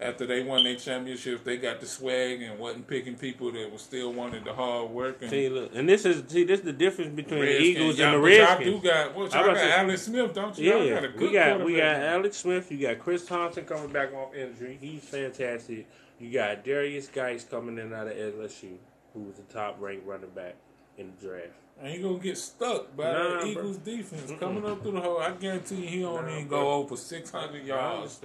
after 0.00 0.26
they 0.26 0.42
won 0.42 0.64
their 0.64 0.76
championship. 0.76 1.44
They 1.44 1.58
got 1.58 1.80
the 1.80 1.86
swag 1.86 2.40
and 2.42 2.58
wasn't 2.58 2.86
picking 2.88 3.14
people 3.14 3.52
that 3.52 3.70
was 3.70 3.82
still 3.82 4.12
wanted 4.12 4.44
the 4.44 4.54
hard 4.54 4.90
work. 4.90 5.20
And 5.20 5.30
see, 5.30 5.48
look, 5.50 5.70
and 5.74 5.86
this 5.88 6.06
is 6.06 6.24
see 6.28 6.44
this 6.44 6.60
is 6.60 6.64
the 6.66 6.72
difference 6.72 7.14
between 7.14 7.40
the 7.40 7.60
Eagles 7.60 8.00
and 8.00 8.14
the 8.14 8.18
but 8.18 8.32
y'all 8.32 8.46
Redskins. 8.46 8.82
do 8.82 8.88
got 8.88 9.14
what 9.14 9.34
I 9.34 9.38
y'all 9.38 9.46
got 9.46 9.52
about 9.52 9.54
to 9.54 9.68
say- 9.68 9.72
Alex 9.78 10.02
Smith, 10.02 10.34
don't 10.34 10.58
you? 10.58 10.64
Yeah, 10.72 10.94
got 10.94 11.04
a 11.04 11.08
good 11.08 11.20
we 11.20 11.32
got 11.32 11.64
we 11.64 11.76
got. 11.76 11.96
Alex 11.96 12.36
Smith. 12.38 12.72
You 12.72 12.78
got 12.78 12.98
Chris 13.00 13.26
Thompson 13.26 13.64
coming 13.64 13.92
back 13.92 14.14
off 14.14 14.34
injury. 14.34 14.78
He's 14.80 15.02
fantastic. 15.02 15.86
You 16.18 16.32
got 16.32 16.64
Derrius 16.64 17.12
Guice 17.12 17.44
coming 17.44 17.76
in 17.78 17.92
out 17.92 18.06
of 18.06 18.14
LSU, 18.14 18.76
who 19.12 19.20
was 19.20 19.36
the 19.36 19.42
top 19.42 19.76
ranked 19.78 20.06
running 20.06 20.30
back 20.30 20.54
in 20.98 21.12
the 21.18 21.26
draft. 21.26 21.50
And 21.80 21.88
he 21.92 21.98
gonna 22.02 22.18
get 22.18 22.38
stuck 22.38 22.96
by 22.96 23.04
Nah, 23.12 23.12
that 23.12 23.40
bro. 23.40 23.46
Eagles 23.48 23.76
defense 23.78 24.30
Mm-mm. 24.30 24.40
coming 24.40 24.64
up 24.64 24.82
through 24.82 24.92
the 24.92 25.00
hole. 25.00 25.18
I 25.18 25.32
guarantee 25.32 25.76
you 25.76 25.88
he 25.88 26.00
don't 26.02 26.24
Nah, 26.24 26.32
even 26.32 26.48
bro. 26.48 26.60
go 26.62 26.72
over 26.72 26.96
six 26.96 27.30
hundred 27.30 27.64
yards 27.66 28.20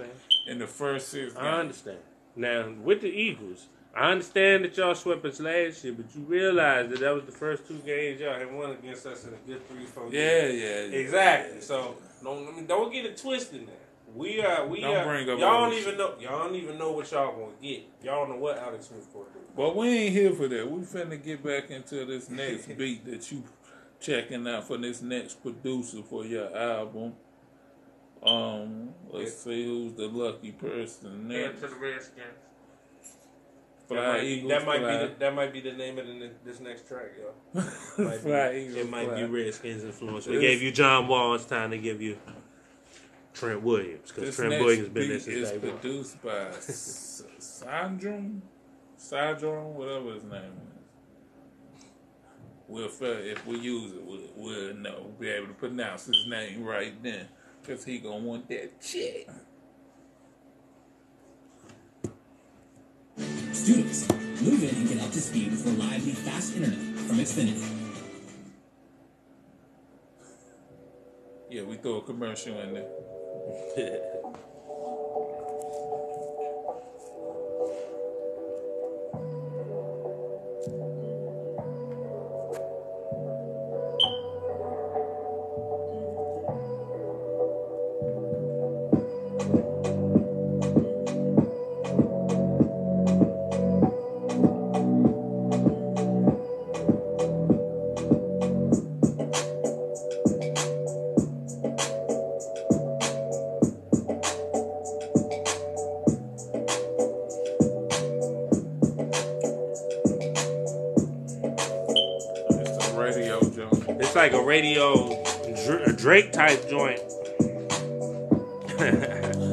in 0.46 0.58
the 0.58 0.66
first 0.66 1.08
six. 1.08 1.36
I 1.36 1.60
understand. 1.60 1.98
Now 2.34 2.70
with 2.82 3.02
the 3.02 3.08
Eagles, 3.10 3.66
I 3.94 4.10
understand 4.12 4.64
that 4.64 4.74
y'all 4.78 4.94
swept 4.94 5.22
us 5.26 5.38
last 5.38 5.84
year, 5.84 5.92
but 5.92 6.06
you 6.14 6.22
realize 6.22 6.88
that 6.88 7.00
that 7.00 7.14
was 7.14 7.24
the 7.26 7.32
first 7.32 7.68
two 7.68 7.76
games 7.80 8.20
y'all 8.22 8.38
had 8.38 8.50
won 8.50 8.70
against 8.70 9.04
us 9.04 9.26
in 9.26 9.34
a 9.34 9.36
good 9.46 9.68
three, 9.68 9.84
four. 9.84 10.08
Yeah, 10.10 10.46
yeah, 10.46 10.66
yeah. 10.86 10.98
exactly. 10.98 11.60
So 11.60 11.96
don't 12.24 12.48
I 12.48 12.52
mean, 12.52 12.66
don't 12.66 12.90
get 12.90 13.04
it 13.04 13.18
twisted 13.18 13.66
now. 13.66 13.72
We 14.14 14.42
are 14.42 14.66
we 14.66 14.80
Don't 14.80 14.96
are 14.96 15.04
bring 15.04 15.26
y'all 15.26 15.38
don't 15.38 15.70
this 15.70 15.86
even 15.86 15.98
know 15.98 16.14
y'all 16.20 16.38
don't 16.46 16.54
even 16.54 16.78
know 16.78 16.92
what 16.92 17.10
y'all 17.10 17.32
gonna 17.34 17.52
get. 17.62 17.82
Y'all 18.02 18.26
don't 18.26 18.30
know 18.36 18.42
what 18.42 18.58
Alex 18.58 18.86
Smith 18.88 19.08
gonna 19.12 19.24
do. 19.32 19.40
But 19.56 19.74
we 19.76 19.88
ain't 19.88 20.12
here 20.12 20.32
for 20.32 20.48
that. 20.48 20.70
We 20.70 20.80
finna 20.82 21.22
get 21.22 21.42
back 21.42 21.70
into 21.70 22.04
this 22.04 22.28
next 22.28 22.66
beat 22.78 23.04
that 23.06 23.30
you 23.32 23.44
checking 24.00 24.46
out 24.46 24.66
for 24.66 24.76
this 24.76 25.00
next 25.02 25.42
producer 25.42 26.02
for 26.02 26.24
your 26.24 26.54
album. 26.56 27.14
Um, 28.22 28.90
let's 29.10 29.36
see 29.38 29.64
who's 29.64 29.94
the 29.94 30.06
lucky 30.08 30.52
person 30.52 31.26
next. 31.28 31.60
the 31.60 31.68
Redskins. 31.68 32.26
Fly 33.88 33.96
that 33.96 34.12
might, 34.12 34.24
Eagles, 34.24 34.50
that 34.52 34.66
might 34.66 34.78
fly. 34.80 34.90
be 34.92 35.06
the, 35.06 35.14
that 35.18 35.34
might 35.34 35.52
be 35.52 35.60
the 35.60 35.72
name 35.72 35.98
of 35.98 36.06
the, 36.06 36.30
this 36.44 36.60
next 36.60 36.86
track, 36.86 37.06
y'all. 37.18 37.64
Might 37.98 38.24
be- 38.24 38.58
Eagles, 38.60 38.76
it 38.76 38.88
might 38.90 39.08
fly. 39.08 39.16
be 39.16 39.24
Redskins 39.24 39.82
influence. 39.82 40.26
We 40.26 40.34
This- 40.36 40.40
gave 40.40 40.62
you 40.62 40.70
John 40.70 41.08
Wall. 41.08 41.34
It's 41.34 41.44
time 41.44 41.72
to 41.72 41.78
give 41.78 42.00
you 42.00 42.16
Trent 43.34 43.62
Williams 43.62 44.12
because 44.12 44.36
Trent 44.36 44.50
next 44.50 44.64
Williams 44.64 44.88
been 44.90 45.08
there 45.08 45.16
beat 45.18 45.22
since 45.22 45.36
is 45.36 45.50
day 45.50 45.58
one. 45.58 45.78
produced 45.78 46.22
by 46.22 46.46
S- 46.48 47.22
Sandrum, 47.38 48.42
Sandrum, 48.98 49.74
whatever 49.74 50.12
his 50.14 50.22
name 50.24 50.52
is. 50.52 51.84
We'll 52.68 52.88
fi- 52.88 53.06
if 53.06 53.46
we 53.46 53.58
use 53.58 53.92
it, 53.92 54.02
we'll, 54.04 54.20
we'll 54.36 54.74
know, 54.74 55.12
be 55.18 55.28
able 55.28 55.48
to 55.48 55.52
pronounce 55.54 56.06
his 56.06 56.26
name 56.26 56.64
right 56.64 56.94
then, 57.02 57.26
cause 57.66 57.84
he 57.84 57.98
gonna 57.98 58.18
want 58.18 58.48
that 58.48 58.80
check. 58.80 59.26
Students, 63.52 64.10
move 64.42 64.62
in 64.62 64.74
and 64.74 64.88
get 64.88 65.00
up 65.02 65.10
to 65.12 65.20
speed 65.20 65.50
with 65.50 65.66
reliably 65.66 66.12
fast 66.12 66.56
internet 66.56 66.78
from 66.78 67.18
Xfinity. 67.18 67.78
Yeah, 71.50 71.62
we 71.64 71.76
throw 71.76 71.96
a 71.96 72.02
commercial 72.02 72.58
in 72.60 72.72
there. 72.74 72.88
Yeah. 73.76 73.96
Drake 116.12 116.28
type 116.30 116.68
joint. 116.68 117.00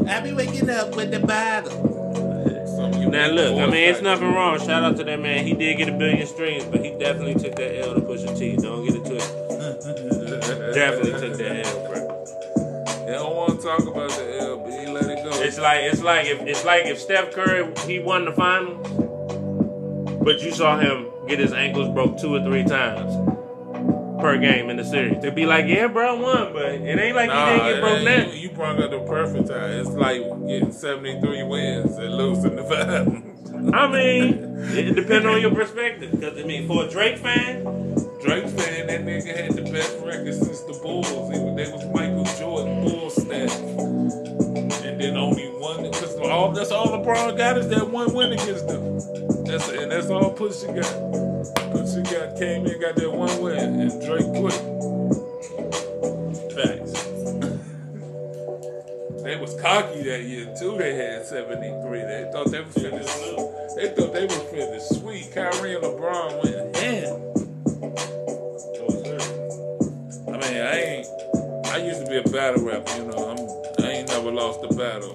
I 0.09 0.19
be 0.19 0.33
waking 0.33 0.69
up 0.69 0.93
with 0.93 1.09
the 1.09 1.21
bottle. 1.25 1.71
Now 3.09 3.27
look, 3.27 3.59
I 3.59 3.65
mean, 3.67 3.75
it's 3.75 4.01
nothing 4.01 4.33
wrong. 4.33 4.59
Shout 4.59 4.83
out 4.83 4.97
to 4.97 5.05
that 5.05 5.21
man. 5.21 5.47
He 5.47 5.53
did 5.53 5.77
get 5.77 5.87
a 5.87 5.93
billion 5.93 6.27
streams, 6.27 6.65
but 6.65 6.83
he 6.83 6.91
definitely 6.99 7.35
took 7.35 7.55
that 7.55 7.79
L 7.79 7.93
to 7.93 8.01
Pusha 8.01 8.37
T. 8.37 8.57
Don't 8.57 8.85
get 8.85 8.95
it 8.95 9.05
twisted. 9.05 9.49
definitely 10.75 11.29
took 11.29 11.37
that 11.37 11.65
L, 11.65 11.87
bro. 11.87 12.25
They 13.05 13.13
don't 13.13 13.37
want 13.37 13.61
to 13.61 13.65
talk 13.65 13.87
about 13.87 14.09
the 14.09 14.41
L, 14.41 14.57
but 14.57 14.73
he 14.77 14.85
let 14.87 15.05
it 15.05 15.23
go. 15.23 15.31
It's 15.41 15.57
like 15.57 15.83
it's 15.83 16.03
like 16.03 16.27
if 16.27 16.41
it's 16.41 16.65
like 16.65 16.87
if 16.87 16.99
Steph 16.99 17.31
Curry 17.31 17.73
he 17.87 17.99
won 17.99 18.25
the 18.25 18.33
finals, 18.33 18.85
but 20.21 20.41
you 20.41 20.51
saw 20.51 20.77
him 20.77 21.07
get 21.25 21.39
his 21.39 21.53
ankles 21.53 21.87
broke 21.93 22.19
two 22.19 22.35
or 22.35 22.43
three 22.43 22.65
times 22.65 23.15
per 24.19 24.37
game 24.37 24.69
in 24.69 24.77
the 24.77 24.83
series. 24.83 25.21
They'd 25.21 25.35
be 25.35 25.45
like, 25.45 25.65
yeah, 25.67 25.87
bro, 25.87 26.17
I 26.17 26.19
won, 26.19 26.53
but 26.53 26.65
it 26.65 26.99
ain't 26.99 27.15
like 27.15 27.27
Nah, 27.27 27.45
he 27.45 27.59
didn't 27.59 27.73
get 27.73 27.81
broke 27.81 28.33
you, 28.33 28.39
you 28.41 28.49
brought 28.49 28.81
up 28.81 28.91
the 28.91 28.99
perfect 28.99 29.47
time. 29.47 29.71
It's 29.71 29.89
like 29.89 30.21
getting 30.47 30.71
73 30.71 31.43
wins 31.43 31.97
and 31.97 32.13
losing 32.15 32.55
the 32.55 32.63
finals. 32.63 33.73
I 33.73 33.87
mean, 33.87 34.57
it 34.77 34.95
depends 34.95 35.25
on 35.25 35.41
your 35.41 35.53
perspective. 35.53 36.11
Because 36.11 36.37
I 36.37 36.43
mean, 36.43 36.67
for 36.67 36.85
a 36.85 36.89
Drake 36.89 37.17
fan, 37.17 37.63
Drake 38.23 38.47
fan, 38.47 38.87
that 38.87 39.05
nigga 39.05 39.35
had 39.35 39.53
the 39.53 39.63
best 39.71 39.97
record 40.03 40.33
since 40.33 40.61
the 40.61 40.73
Bulls. 40.81 41.09
Was, 41.11 41.29
they 41.29 41.71
was 41.71 41.85
Michael 41.93 42.25
Jordan 42.37 42.83
Bulls 42.83 43.15
stat. 43.21 43.51
And 44.85 44.99
then 44.99 45.17
only 45.17 45.47
one, 45.47 45.83
because 45.83 46.15
all, 46.17 46.51
that's 46.51 46.71
all 46.71 46.87
LeBron 46.87 47.37
got 47.37 47.57
is 47.57 47.69
that 47.69 47.89
one 47.89 48.13
win 48.13 48.33
against 48.33 48.67
them. 48.67 48.99
That's 49.45 49.69
And 49.69 49.91
that's 49.91 50.07
all 50.07 50.35
Pusha 50.35 50.75
got. 50.75 51.38
Got, 52.11 52.37
came 52.39 52.65
in, 52.65 52.81
got 52.81 52.95
that 52.95 53.11
one 53.11 53.41
win, 53.41 53.79
and 53.81 53.91
Drake 54.01 54.25
quit. 54.33 54.53
Facts. 56.55 57.03
They 59.23 59.35
was 59.35 59.53
cocky 59.61 60.01
that 60.03 60.23
year 60.23 60.51
too. 60.57 60.75
They 60.79 60.95
had 60.95 61.25
73. 61.27 61.99
They 61.99 62.29
thought 62.31 62.49
they 62.49 62.61
was 62.61 62.73
finished. 62.73 63.15
They 63.75 63.89
thought 63.89 64.11
they 64.11 64.25
was 64.25 64.41
finished 64.49 64.95
sweet. 64.95 65.31
Kyrie 65.31 65.75
and 65.75 65.83
LeBron 65.83 66.43
went 66.43 66.75
ham. 66.77 67.29
I 70.27 70.31
mean, 70.31 70.61
I 70.61 70.81
ain't. 70.81 71.07
I 71.67 71.77
used 71.77 72.03
to 72.03 72.09
be 72.09 72.17
a 72.17 72.23
battle 72.31 72.65
rapper. 72.65 72.97
You 72.97 73.05
know, 73.05 73.29
I'm. 73.29 73.85
I 73.85 73.89
ain't 73.91 74.07
never 74.07 74.31
lost 74.31 74.63
a 74.63 74.73
battle. 74.73 75.13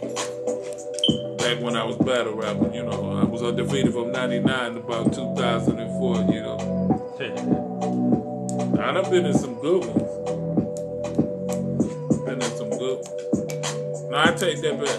Back 1.38 1.60
when 1.60 1.76
I 1.76 1.82
was 1.84 1.96
battle 1.96 2.34
rapping, 2.36 2.72
you 2.72 2.84
know, 2.84 3.18
I 3.20 3.24
was 3.24 3.42
undefeated 3.42 3.92
from 3.92 4.12
'99 4.12 4.74
to 4.74 4.78
about 4.80 5.12
2004. 5.12 6.32
You 6.32 6.42
know, 6.42 6.73
I 7.16 8.92
done 8.92 9.08
been 9.08 9.24
in 9.24 9.34
some 9.38 9.54
good 9.60 9.84
ones. 9.84 10.02
Been 12.24 12.42
in 12.42 12.56
some 12.56 12.70
good 12.70 13.06
ones. 13.06 14.02
No, 14.10 14.18
I 14.18 14.32
take 14.36 14.60
that 14.62 14.80
back. 14.82 14.98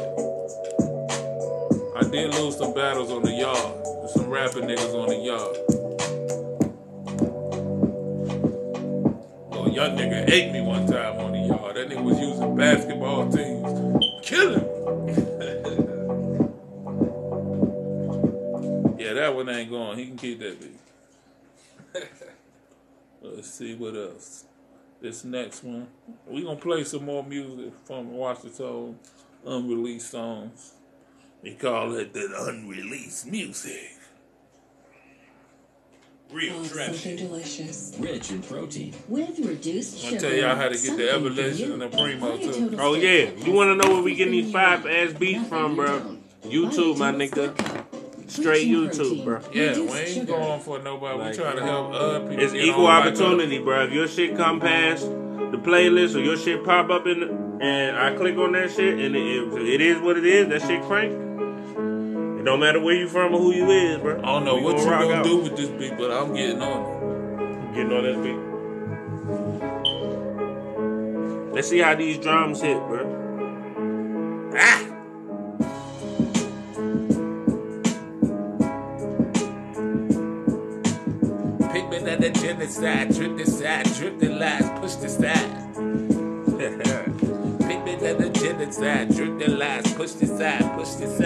I 1.97 2.03
did 2.09 2.33
lose 2.35 2.55
some 2.55 2.73
battles 2.73 3.11
on 3.11 3.23
the 3.23 3.33
yard. 3.33 3.73
with 4.01 4.11
Some 4.11 4.29
rapping 4.29 4.63
niggas 4.63 4.95
on 4.95 5.09
the 5.09 5.17
yard. 5.17 5.57
Well, 9.49 9.69
young 9.69 9.97
nigga 9.97 10.29
ate 10.29 10.53
me 10.53 10.61
one 10.61 10.87
time 10.87 11.17
on 11.17 11.33
the 11.33 11.39
yard. 11.39 11.75
That 11.75 11.89
nigga 11.89 12.01
was 12.01 12.17
using 12.17 12.55
basketball 12.55 13.29
teams. 13.29 13.67
Kill 14.21 14.53
him. 14.53 14.63
yeah, 18.99 19.13
that 19.15 19.35
one 19.35 19.49
ain't 19.49 19.69
going. 19.69 19.97
He 19.97 20.05
can 20.05 20.15
keep 20.15 20.39
that 20.39 20.61
beat. 20.61 20.74
Let's 23.35 23.51
see 23.53 23.75
what 23.75 23.95
else. 23.97 24.45
This 25.01 25.25
next 25.25 25.61
one. 25.63 25.87
We 26.25 26.43
gonna 26.43 26.55
play 26.55 26.85
some 26.85 27.03
more 27.03 27.21
music 27.21 27.73
from 27.83 28.11
Washington 28.13 28.97
unreleased 29.45 30.09
songs. 30.09 30.71
We 31.43 31.55
call 31.55 31.93
it 31.95 32.13
the 32.13 32.33
unreleased 32.47 33.27
music. 33.29 33.91
Real 36.31 36.55
Oh, 36.59 36.65
trap 36.65 36.87
something 36.93 37.17
delicious. 37.17 37.93
Rich 37.99 38.31
in 38.31 38.41
protein. 38.41 38.93
With 39.09 39.37
reduced 39.39 39.95
I'm 40.05 40.11
sugar. 40.11 40.21
gonna 40.21 40.29
tell 40.29 40.39
y'all 40.39 40.55
how 40.55 40.69
to 40.69 40.77
get 40.77 40.97
the 40.97 41.11
evolution 41.11 41.71
and 41.73 41.81
the 41.81 41.89
you. 41.89 42.03
primo, 42.03 42.37
too. 42.37 42.77
Oh 42.79 42.93
yeah, 42.95 43.31
you 43.31 43.51
want 43.51 43.69
to 43.69 43.75
know 43.87 43.95
where 43.95 44.03
we 44.03 44.15
getting 44.15 44.31
these 44.31 44.51
five 44.51 44.85
ass 44.87 45.13
beats 45.13 45.47
from, 45.49 45.71
you 45.71 45.75
bro? 45.75 46.17
YouTube, 46.45 46.97
my 46.97 47.11
Buy 47.11 47.17
a 47.17 47.29
nigga. 47.29 47.84
Steak. 48.27 48.43
Straight 48.43 48.67
Rich 48.75 48.91
YouTube, 48.93 49.23
protein. 49.23 49.23
bro. 49.25 49.39
Yeah, 49.53 49.73
we 49.79 49.89
ain't 49.99 50.07
sugar. 50.09 50.25
going 50.25 50.59
for 50.61 50.79
nobody. 50.79 51.17
Like, 51.19 51.31
we 51.31 51.37
trying 51.37 51.55
to 51.57 51.63
help 51.63 51.93
other 51.93 52.19
people. 52.27 52.43
It's 52.43 52.53
equal 52.53 52.87
opportunity, 52.87 53.59
bro. 53.59 53.83
If 53.85 53.91
your 53.91 54.07
shit 54.07 54.35
come 54.37 54.59
past 54.59 55.03
the 55.05 55.57
playlist 55.57 56.15
or 56.15 56.19
your 56.19 56.37
shit 56.37 56.63
pop 56.63 56.89
up 56.89 57.05
in, 57.07 57.19
the, 57.21 57.27
and 57.61 57.97
I 57.97 58.13
click 58.15 58.37
on 58.37 58.51
that 58.53 58.71
shit, 58.71 58.99
and 58.99 59.15
it, 59.15 59.21
it, 59.21 59.67
it 59.75 59.81
is 59.81 59.99
what 60.01 60.17
it 60.17 60.25
is. 60.25 60.47
That 60.49 60.61
shit 60.61 60.81
crank. 60.83 61.11
It 61.13 62.43
don't 62.45 62.59
matter 62.59 62.79
where 62.79 62.95
you 62.95 63.07
from 63.07 63.33
or 63.33 63.39
who 63.39 63.53
you 63.53 63.69
is, 63.71 63.97
bro. 63.99 64.19
I 64.19 64.21
don't 64.21 64.45
know 64.45 64.55
We 64.57 64.61
what 64.63 64.77
you 64.77 64.85
rock 64.89 65.01
gonna 65.01 65.15
out. 65.15 65.23
do 65.23 65.37
with 65.37 65.55
this 65.55 65.69
beat, 65.69 65.97
but 65.97 66.11
I'm 66.11 66.33
getting 66.33 66.61
on 66.61 67.73
Getting 67.73 67.91
on 67.91 68.03
this 68.03 68.17
beat. 68.23 68.35
Let's 71.53 71.67
see 71.69 71.79
how 71.79 71.95
these 71.95 72.17
drums 72.19 72.61
hit, 72.61 72.77
bro. 72.87 74.53
Ah! 74.57 74.94
The 82.21 82.29
genocide, 82.29 83.13
drip 83.13 83.37
the 83.37 83.45
side, 83.45 83.85
drip 83.95 84.19
the 84.19 84.29
lies, 84.29 84.69
push 84.79 84.95
the 84.95 85.09
side. 85.09 85.75
Pigment 87.67 88.03
of 88.03 88.17
the 88.19 88.29
genocide, 88.29 89.15
drip 89.15 89.39
the 89.39 89.49
lies, 89.49 89.93
push 89.93 90.11
the 90.11 90.27
side, 90.27 90.61
push 90.77 90.89
the 90.95 91.07
side. 91.17 91.24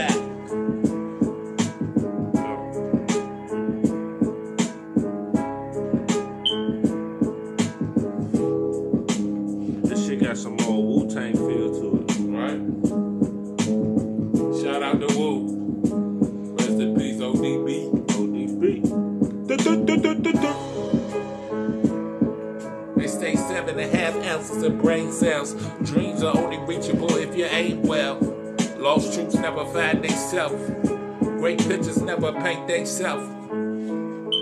Never 32.69 33.25
paint. 33.49 34.33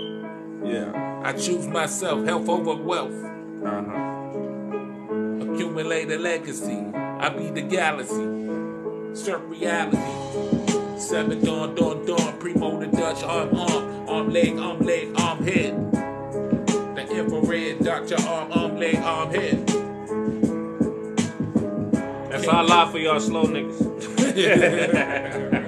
Yeah. 0.64 1.22
I 1.24 1.32
choose 1.32 1.66
myself, 1.66 2.26
health 2.26 2.48
over 2.48 2.76
wealth. 2.76 3.12
Uh-huh. 3.64 4.04
Accumulate 5.40 6.10
a 6.10 6.18
legacy. 6.18 6.84
I 6.94 7.30
be 7.30 7.50
the 7.50 7.62
galaxy. 7.62 9.14
Surf 9.14 9.40
reality. 9.46 9.96
Seven 10.98 11.42
dawn, 11.44 11.74
dawn, 11.74 12.04
dawn. 12.04 12.38
Primo 12.38 12.78
the 12.78 12.86
Dutch, 12.88 13.22
arm, 13.22 13.54
arm. 13.56 14.08
Arm, 14.08 14.30
leg, 14.30 14.58
arm, 14.58 14.80
leg, 14.80 15.08
arm, 15.18 15.42
head. 15.42 15.92
The 15.92 17.06
infrared, 17.10 17.84
doctor, 17.84 18.20
arm, 18.28 18.52
arm, 18.52 18.76
leg, 18.76 18.96
arm, 18.96 19.30
head. 19.30 19.66
That's 22.30 22.46
our 22.46 22.64
lot 22.64 22.92
for 22.92 22.98
y'all 22.98 23.20
slow 23.20 23.44
niggas. 23.44 23.96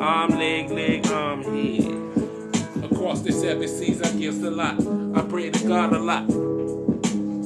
arm, 0.00 0.30
leg, 0.38 0.70
leg, 0.70 1.06
arm, 1.08 1.42
head. 1.42 2.84
Across 2.84 3.20
the 3.22 3.32
seven 3.32 3.68
seas, 3.68 4.02
I 4.02 4.12
give 4.12 4.42
a 4.42 4.50
lot. 4.50 4.76
I 5.16 5.22
pray 5.22 5.50
to 5.50 5.68
God 5.68 5.92
a 5.92 5.98
lot. 5.98 6.28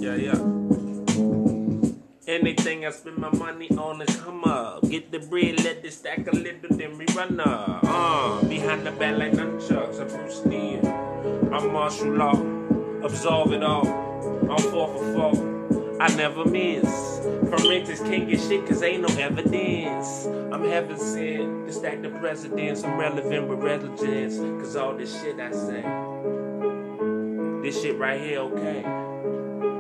Yeah, 0.01 0.15
yeah. 0.15 0.59
Anything 2.27 2.85
I 2.85 2.91
spend 2.91 3.19
my 3.19 3.31
money 3.31 3.71
on 3.71 4.03
is 4.03 4.17
come 4.21 4.45
up. 4.45 4.89
Get 4.89 5.11
the 5.11 5.19
bread, 5.19 5.65
let 5.65 5.85
it 5.85 5.93
stack 5.93 6.27
a 6.27 6.37
little, 6.37 6.77
then 6.77 6.99
we 6.99 7.07
run 7.17 7.41
up. 7.41 7.81
Uh, 7.85 8.43
behind 8.45 8.87
the 8.87 8.93
back 8.93 9.17
like 9.19 9.33
nunchucks, 9.33 10.01
I'm 10.01 10.09
Bruce 10.09 10.45
Lee. 10.45 10.79
I'm 11.51 11.73
martial 11.73 12.13
law, 12.13 12.37
absolve 13.03 13.53
it 13.53 13.63
all. 13.63 13.89
I'm 14.51 14.59
four 14.59 14.89
for 14.89 15.33
four. 15.33 15.48
I 16.01 16.15
never 16.15 16.45
miss. 16.45 17.19
Forensics 17.51 18.01
can't 18.01 18.29
get 18.29 18.41
shit 18.41 18.67
cause 18.67 18.83
ain't 18.85 19.03
no 19.03 19.09
evidence. 19.17 20.27
I'm 20.27 20.65
heaven 20.65 20.97
sent 20.97 21.67
to 21.67 21.73
stack 21.73 22.03
the 22.03 22.11
presidents. 22.11 22.85
I'm 22.85 22.97
relevant 22.97 23.49
with 23.49 23.59
relevance. 23.59 24.37
Cause 24.63 24.77
all 24.77 24.97
this 24.97 25.21
shit 25.21 25.41
I 25.41 25.51
say. 25.51 25.83
This 27.63 27.83
shit 27.83 27.99
right 27.99 28.21
here, 28.21 28.39
okay. 28.41 28.85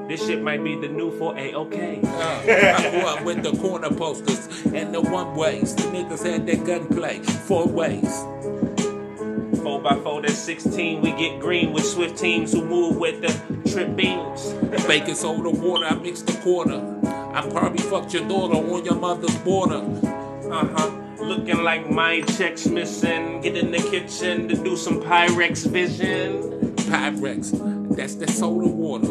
This 0.09 0.26
shit 0.26 0.42
might 0.42 0.64
be 0.64 0.74
the 0.74 0.88
new 0.88 1.12
4A, 1.12 1.52
okay. 1.54 2.00
Uh, 2.02 2.42
I 2.76 2.90
grew 2.90 3.00
up 3.00 3.24
with 3.24 3.42
the 3.44 3.52
corner 3.59 3.90
posters 3.90 4.48
and 4.72 4.92
the 4.92 5.00
one 5.00 5.37
ways. 5.37 5.74
The 5.76 5.83
niggas 5.83 6.24
had 6.24 6.46
their 6.46 6.57
gunplay 6.57 7.20
four 7.20 7.68
ways. 7.68 8.24
4 9.88 9.96
by 9.96 10.03
4 10.03 10.22
that's 10.22 10.38
16. 10.38 11.01
We 11.01 11.12
get 11.12 11.40
green 11.40 11.72
with 11.72 11.85
swift 11.85 12.18
teams 12.18 12.53
who 12.53 12.64
move 12.64 12.96
with 12.96 13.20
the 13.20 13.70
trip 13.70 13.96
beams. 13.96 14.53
Baking 14.87 15.14
soda 15.14 15.51
water, 15.51 15.87
I 15.87 15.94
mix 15.94 16.22
the 16.22 16.33
quarter. 16.40 16.79
I 17.35 17.48
probably 17.51 17.83
fucked 17.83 18.12
your 18.12 18.27
daughter 18.29 18.57
on 18.57 18.85
your 18.85 18.96
mother's 18.96 19.37
border. 19.38 19.83
Uh 20.51 20.66
huh. 20.66 20.90
Looking 21.20 21.62
like 21.62 21.90
my 21.90 22.20
checks 22.22 22.66
missing. 22.66 23.40
Get 23.40 23.57
in 23.57 23.70
the 23.70 23.79
kitchen 23.79 24.48
to 24.48 24.57
do 24.57 24.77
some 24.77 25.01
Pyrex 25.01 25.66
vision. 25.66 26.74
Pyrex, 26.77 27.96
that's 27.96 28.14
the 28.16 28.29
soda 28.29 28.68
water. 28.68 29.07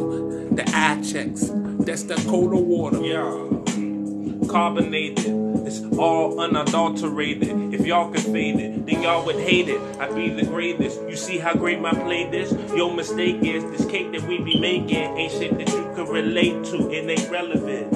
The 0.55 0.63
eye 0.73 1.01
checks, 1.01 1.49
that's 1.85 2.03
the 2.03 2.15
cola 2.27 2.59
water. 2.59 3.01
Yeah. 3.01 4.47
Carbonated. 4.47 5.56
It's 5.67 5.81
all 5.97 6.39
unadulterated. 6.39 7.73
If 7.73 7.85
y'all 7.85 8.09
could 8.09 8.21
fade 8.21 8.57
it, 8.57 8.85
then 8.85 9.03
y'all 9.03 9.25
would 9.25 9.35
hate 9.35 9.67
it. 9.67 9.81
I 9.99 10.09
be 10.09 10.29
the 10.29 10.45
greatest. 10.45 11.01
You 11.01 11.17
see 11.17 11.39
how 11.39 11.53
great 11.55 11.81
my 11.81 11.91
play 11.91 12.29
this? 12.31 12.53
Your 12.73 12.93
mistake 12.93 13.43
is 13.43 13.65
this 13.65 13.85
cake 13.85 14.13
that 14.13 14.21
we 14.21 14.37
be 14.37 14.57
making 14.57 15.17
ain't 15.17 15.29
shit 15.29 15.57
that 15.57 15.67
you 15.67 15.91
can 15.93 16.05
relate 16.05 16.63
to. 16.67 16.89
It 16.89 17.09
ain't 17.09 17.29
relevant. 17.29 17.93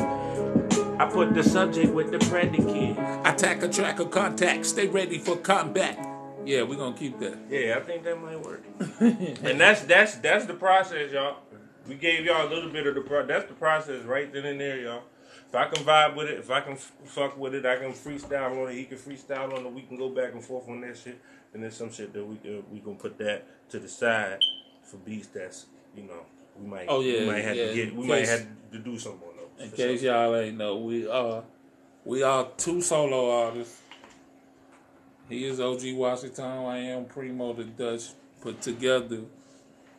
I 0.99 1.10
put 1.10 1.34
the 1.34 1.43
subject 1.43 1.93
with 1.93 2.12
the 2.12 2.19
predicate. 2.19 2.97
Attack 3.25 3.63
a 3.63 3.69
track 3.69 3.99
of 4.01 4.12
contact, 4.12 4.65
stay 4.65 4.88
ready 4.88 5.17
for 5.17 5.38
combat. 5.38 5.97
Yeah, 6.45 6.63
we're 6.63 6.75
gonna 6.75 6.97
keep 6.97 7.19
that. 7.19 7.38
Yeah, 7.49 7.77
I 7.77 7.79
think 7.86 8.03
that 8.03 8.21
might 8.21 8.41
work. 8.41 8.65
and 8.99 9.62
that's 9.62 9.84
that's 9.84 10.15
that's 10.15 10.45
the 10.45 10.55
process, 10.55 11.13
y'all. 11.13 11.38
We 11.88 11.95
gave 11.95 12.25
y'all 12.25 12.45
a 12.45 12.49
little 12.53 12.69
bit 12.69 12.86
of 12.86 12.95
the 12.95 13.01
pro. 13.01 13.25
That's 13.25 13.47
the 13.47 13.53
process 13.53 14.03
right 14.03 14.31
then 14.34 14.45
and 14.45 14.60
there, 14.60 14.77
y'all. 14.77 15.03
If 15.51 15.55
I 15.55 15.65
can 15.67 15.83
vibe 15.83 16.15
with 16.15 16.29
it, 16.29 16.39
if 16.39 16.49
I 16.49 16.61
can 16.61 16.73
f- 16.73 16.93
fuck 17.03 17.37
with 17.37 17.53
it, 17.53 17.65
I 17.65 17.75
can 17.75 17.91
freestyle 17.91 18.63
on 18.63 18.71
it. 18.71 18.75
He 18.75 18.85
can 18.85 18.97
freestyle 18.97 19.51
on 19.53 19.65
it. 19.65 19.73
We 19.73 19.81
can 19.81 19.97
go 19.97 20.07
back 20.07 20.31
and 20.31 20.41
forth 20.41 20.69
on 20.69 20.79
that 20.79 20.97
shit. 20.97 21.19
And 21.53 21.61
then 21.61 21.71
some 21.71 21.91
shit 21.91 22.13
that 22.13 22.25
we 22.25 22.35
uh, 22.49 22.61
we 22.71 22.79
gonna 22.79 22.95
put 22.95 23.17
that 23.17 23.45
to 23.71 23.79
the 23.79 23.89
side 23.89 24.39
for 24.81 24.95
beats 24.95 25.27
that's 25.27 25.65
you 25.93 26.03
know 26.03 26.21
we 26.57 26.65
might 26.65 26.85
Oh, 26.87 27.01
yeah, 27.01 27.19
we 27.19 27.25
might 27.25 27.43
have 27.43 27.57
yeah. 27.57 27.67
to 27.67 27.73
get 27.75 27.93
we 27.93 28.03
In 28.03 28.07
might 28.07 28.27
have 28.29 28.47
to 28.71 28.79
do 28.79 28.97
something 28.97 29.27
on 29.27 29.35
those. 29.35 29.65
In 29.65 29.71
case 29.75 29.99
sure. 29.99 30.13
y'all 30.13 30.35
ain't 30.37 30.57
know, 30.57 30.77
we 30.77 31.05
are 31.05 31.43
we 32.05 32.23
are 32.23 32.47
two 32.55 32.81
solo 32.81 33.29
artists. 33.47 33.81
He 35.27 35.43
is 35.43 35.59
OG 35.59 35.81
Washington. 35.95 36.45
I 36.45 36.77
am 36.77 37.03
Primo 37.05 37.51
the 37.51 37.65
Dutch. 37.65 38.03
Put 38.39 38.61
together, 38.61 39.19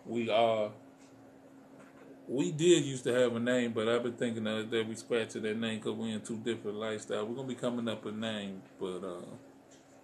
we 0.07 0.31
are. 0.31 0.71
We 2.29 2.53
did 2.53 2.85
used 2.85 3.05
to 3.05 3.13
have 3.13 3.35
a 3.35 3.41
name, 3.41 3.73
but 3.73 3.89
I've 3.89 4.03
been 4.03 4.15
thinking 4.15 4.47
of 4.47 4.71
that 4.71 4.89
we 4.89 4.95
scratching 4.95 5.43
that 5.43 5.57
name 5.57 5.79
because 5.79 5.95
we're 5.95 6.15
in 6.15 6.21
two 6.21 6.39
different 6.39 6.77
lifestyles. 6.79 7.27
We're 7.27 7.35
gonna 7.35 7.49
be 7.49 7.55
coming 7.55 7.89
up 7.89 8.07
a 8.07 8.13
name, 8.13 8.63
but 8.79 8.99
uh, 8.99 9.23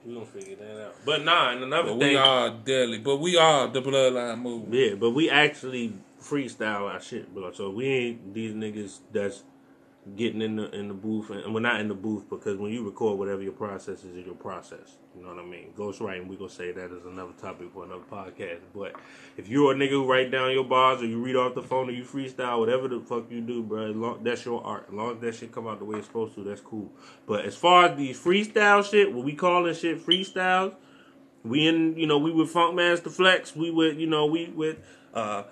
we're 0.04 0.14
gonna 0.14 0.26
figure 0.26 0.56
that 0.56 0.86
out. 0.86 0.94
But 1.04 1.24
nah, 1.24 1.52
and 1.52 1.62
another 1.62 1.90
thing. 1.90 1.98
we 1.98 2.16
are 2.16 2.50
deadly. 2.50 2.98
But 2.98 3.16
we 3.18 3.36
are 3.36 3.68
the 3.68 3.80
Bloodline 3.80 4.40
Movement. 4.40 4.74
Yeah, 4.74 4.94
but 4.94 5.10
we 5.10 5.30
actually 5.30 5.94
freestyle 6.20 6.92
our 6.92 7.00
shit, 7.00 7.32
bro. 7.32 7.52
So 7.52 7.70
we 7.70 7.86
ain't 7.86 8.34
these 8.34 8.52
niggas 8.54 8.98
that's 9.12 9.44
getting 10.16 10.42
in 10.42 10.56
the 10.56 10.70
in 10.74 10.88
the 10.88 10.94
booth, 10.94 11.30
and 11.30 11.52
we're 11.54 11.60
not 11.60 11.80
in 11.80 11.88
the 11.88 11.94
booth 11.94 12.28
because 12.28 12.56
when 12.58 12.72
you 12.72 12.84
record 12.84 13.18
whatever 13.18 13.42
your 13.42 13.52
process 13.52 14.04
is, 14.04 14.24
your 14.24 14.34
process. 14.34 14.96
You 15.16 15.22
know 15.22 15.34
what 15.34 15.44
I 15.44 15.46
mean? 15.46 15.72
Ghostwriting, 15.76 16.28
we 16.28 16.36
gonna 16.36 16.50
say 16.50 16.72
that 16.72 16.92
is 16.92 17.04
another 17.04 17.32
topic 17.40 17.72
for 17.72 17.84
another 17.84 18.04
podcast. 18.10 18.60
But 18.74 18.94
if 19.36 19.48
you're 19.48 19.72
a 19.72 19.74
nigga 19.74 19.90
who 19.90 20.10
write 20.10 20.30
down 20.30 20.52
your 20.52 20.64
bars 20.64 21.02
or 21.02 21.06
you 21.06 21.20
read 21.20 21.36
off 21.36 21.54
the 21.54 21.62
phone 21.62 21.88
or 21.88 21.92
you 21.92 22.04
freestyle, 22.04 22.60
whatever 22.60 22.88
the 22.88 23.00
fuck 23.00 23.30
you 23.30 23.40
do, 23.40 23.62
bro, 23.62 24.18
that's 24.22 24.44
your 24.44 24.64
art. 24.64 24.86
As 24.88 24.94
long 24.94 25.16
as 25.16 25.20
that 25.20 25.34
shit 25.34 25.52
come 25.52 25.66
out 25.66 25.78
the 25.78 25.84
way 25.84 25.98
it's 25.98 26.06
supposed 26.06 26.34
to, 26.36 26.44
that's 26.44 26.60
cool. 26.60 26.92
But 27.26 27.44
as 27.44 27.56
far 27.56 27.86
as 27.86 27.96
these 27.96 28.18
freestyle 28.18 28.88
shit, 28.88 29.12
what 29.12 29.24
we 29.24 29.34
calling 29.34 29.74
shit 29.74 30.04
freestyles, 30.04 30.74
we 31.44 31.66
in, 31.66 31.96
you 31.96 32.06
know, 32.06 32.18
we 32.18 32.30
with 32.30 32.50
Funk 32.50 32.74
Master 32.74 33.10
Flex. 33.10 33.54
We 33.56 33.70
with, 33.70 33.98
you 33.98 34.06
know, 34.06 34.26
we 34.26 34.48
with 34.48 34.78
uh 35.14 35.44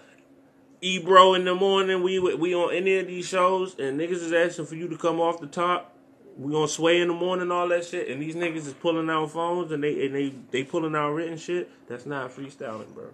Ebro 0.81 1.35
in 1.35 1.45
the 1.45 1.55
morning. 1.55 2.03
We 2.03 2.19
we 2.19 2.55
on 2.55 2.75
any 2.75 2.99
of 2.99 3.07
these 3.07 3.27
shows, 3.27 3.79
and 3.79 3.99
niggas 3.99 4.12
is 4.23 4.33
asking 4.33 4.67
for 4.67 4.75
you 4.75 4.89
to 4.89 4.97
come 4.97 5.21
off 5.21 5.41
the 5.41 5.47
top. 5.47 5.95
We 6.39 6.55
on 6.55 6.69
sway 6.69 7.01
in 7.01 7.09
the 7.09 7.15
morning, 7.15 7.51
all 7.51 7.69
that 7.69 7.87
shit, 7.87 8.09
and 8.09 8.21
these 8.21 8.35
niggas 8.35 8.67
is 8.67 8.75
pulling 8.75 9.09
out 9.09 9.31
phones 9.31 9.73
and 9.73 9.83
they 9.83 10.07
and 10.07 10.15
they 10.15 10.35
they 10.51 10.65
pulling 10.65 10.95
out 10.95 11.12
written 11.12 11.39
shit. 11.39 11.71
That's 11.89 12.05
not 12.05 12.31
freestyling, 12.31 12.93
bro. 12.95 13.09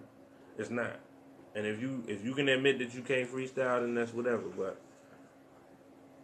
It's 0.57 0.69
not. 0.69 0.99
And 1.55 1.65
if 1.65 1.81
you 1.81 2.03
if 2.07 2.25
you 2.25 2.33
can 2.33 2.49
admit 2.49 2.79
that 2.79 2.93
you 2.93 3.01
can't 3.01 3.31
freestyle, 3.31 3.81
then 3.81 3.95
that's 3.95 4.13
whatever. 4.13 4.43
But 4.57 4.79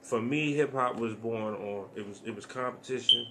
for 0.02 0.22
me, 0.22 0.54
hip 0.54 0.74
hop 0.74 0.98
was 0.98 1.14
born 1.14 1.54
on 1.54 1.86
it 1.96 2.08
was 2.08 2.22
it 2.26 2.36
was 2.36 2.46
competition. 2.46 3.28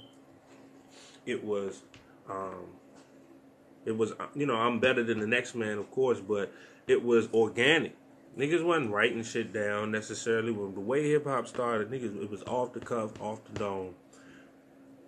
It 1.27 1.44
was 1.44 1.83
um 2.31 2.66
it 3.85 3.97
was 3.97 4.12
you 4.35 4.47
know 4.47 4.57
I'm 4.57 4.79
better 4.81 5.03
than 5.03 5.18
the 5.18 5.27
next 5.27 5.55
man, 5.55 5.77
of 5.77 5.90
course, 5.90 6.21
but 6.21 6.53
it 6.88 7.05
was 7.05 7.29
organic. 7.33 7.94
Niggas 8.37 8.64
wasn't 8.64 8.90
writing 8.90 9.22
shit 9.22 9.53
down 9.53 9.90
necessarily. 9.90 10.53
When 10.53 10.74
the 10.74 10.81
way 10.81 11.09
hip 11.09 11.24
hop 11.24 11.46
started, 11.46 11.90
niggas 11.90 12.22
it 12.22 12.31
was 12.31 12.42
off 12.44 12.72
the 12.72 12.81
cuff, 12.81 13.20
off 13.20 13.40
the 13.44 13.59
dome. 13.59 13.94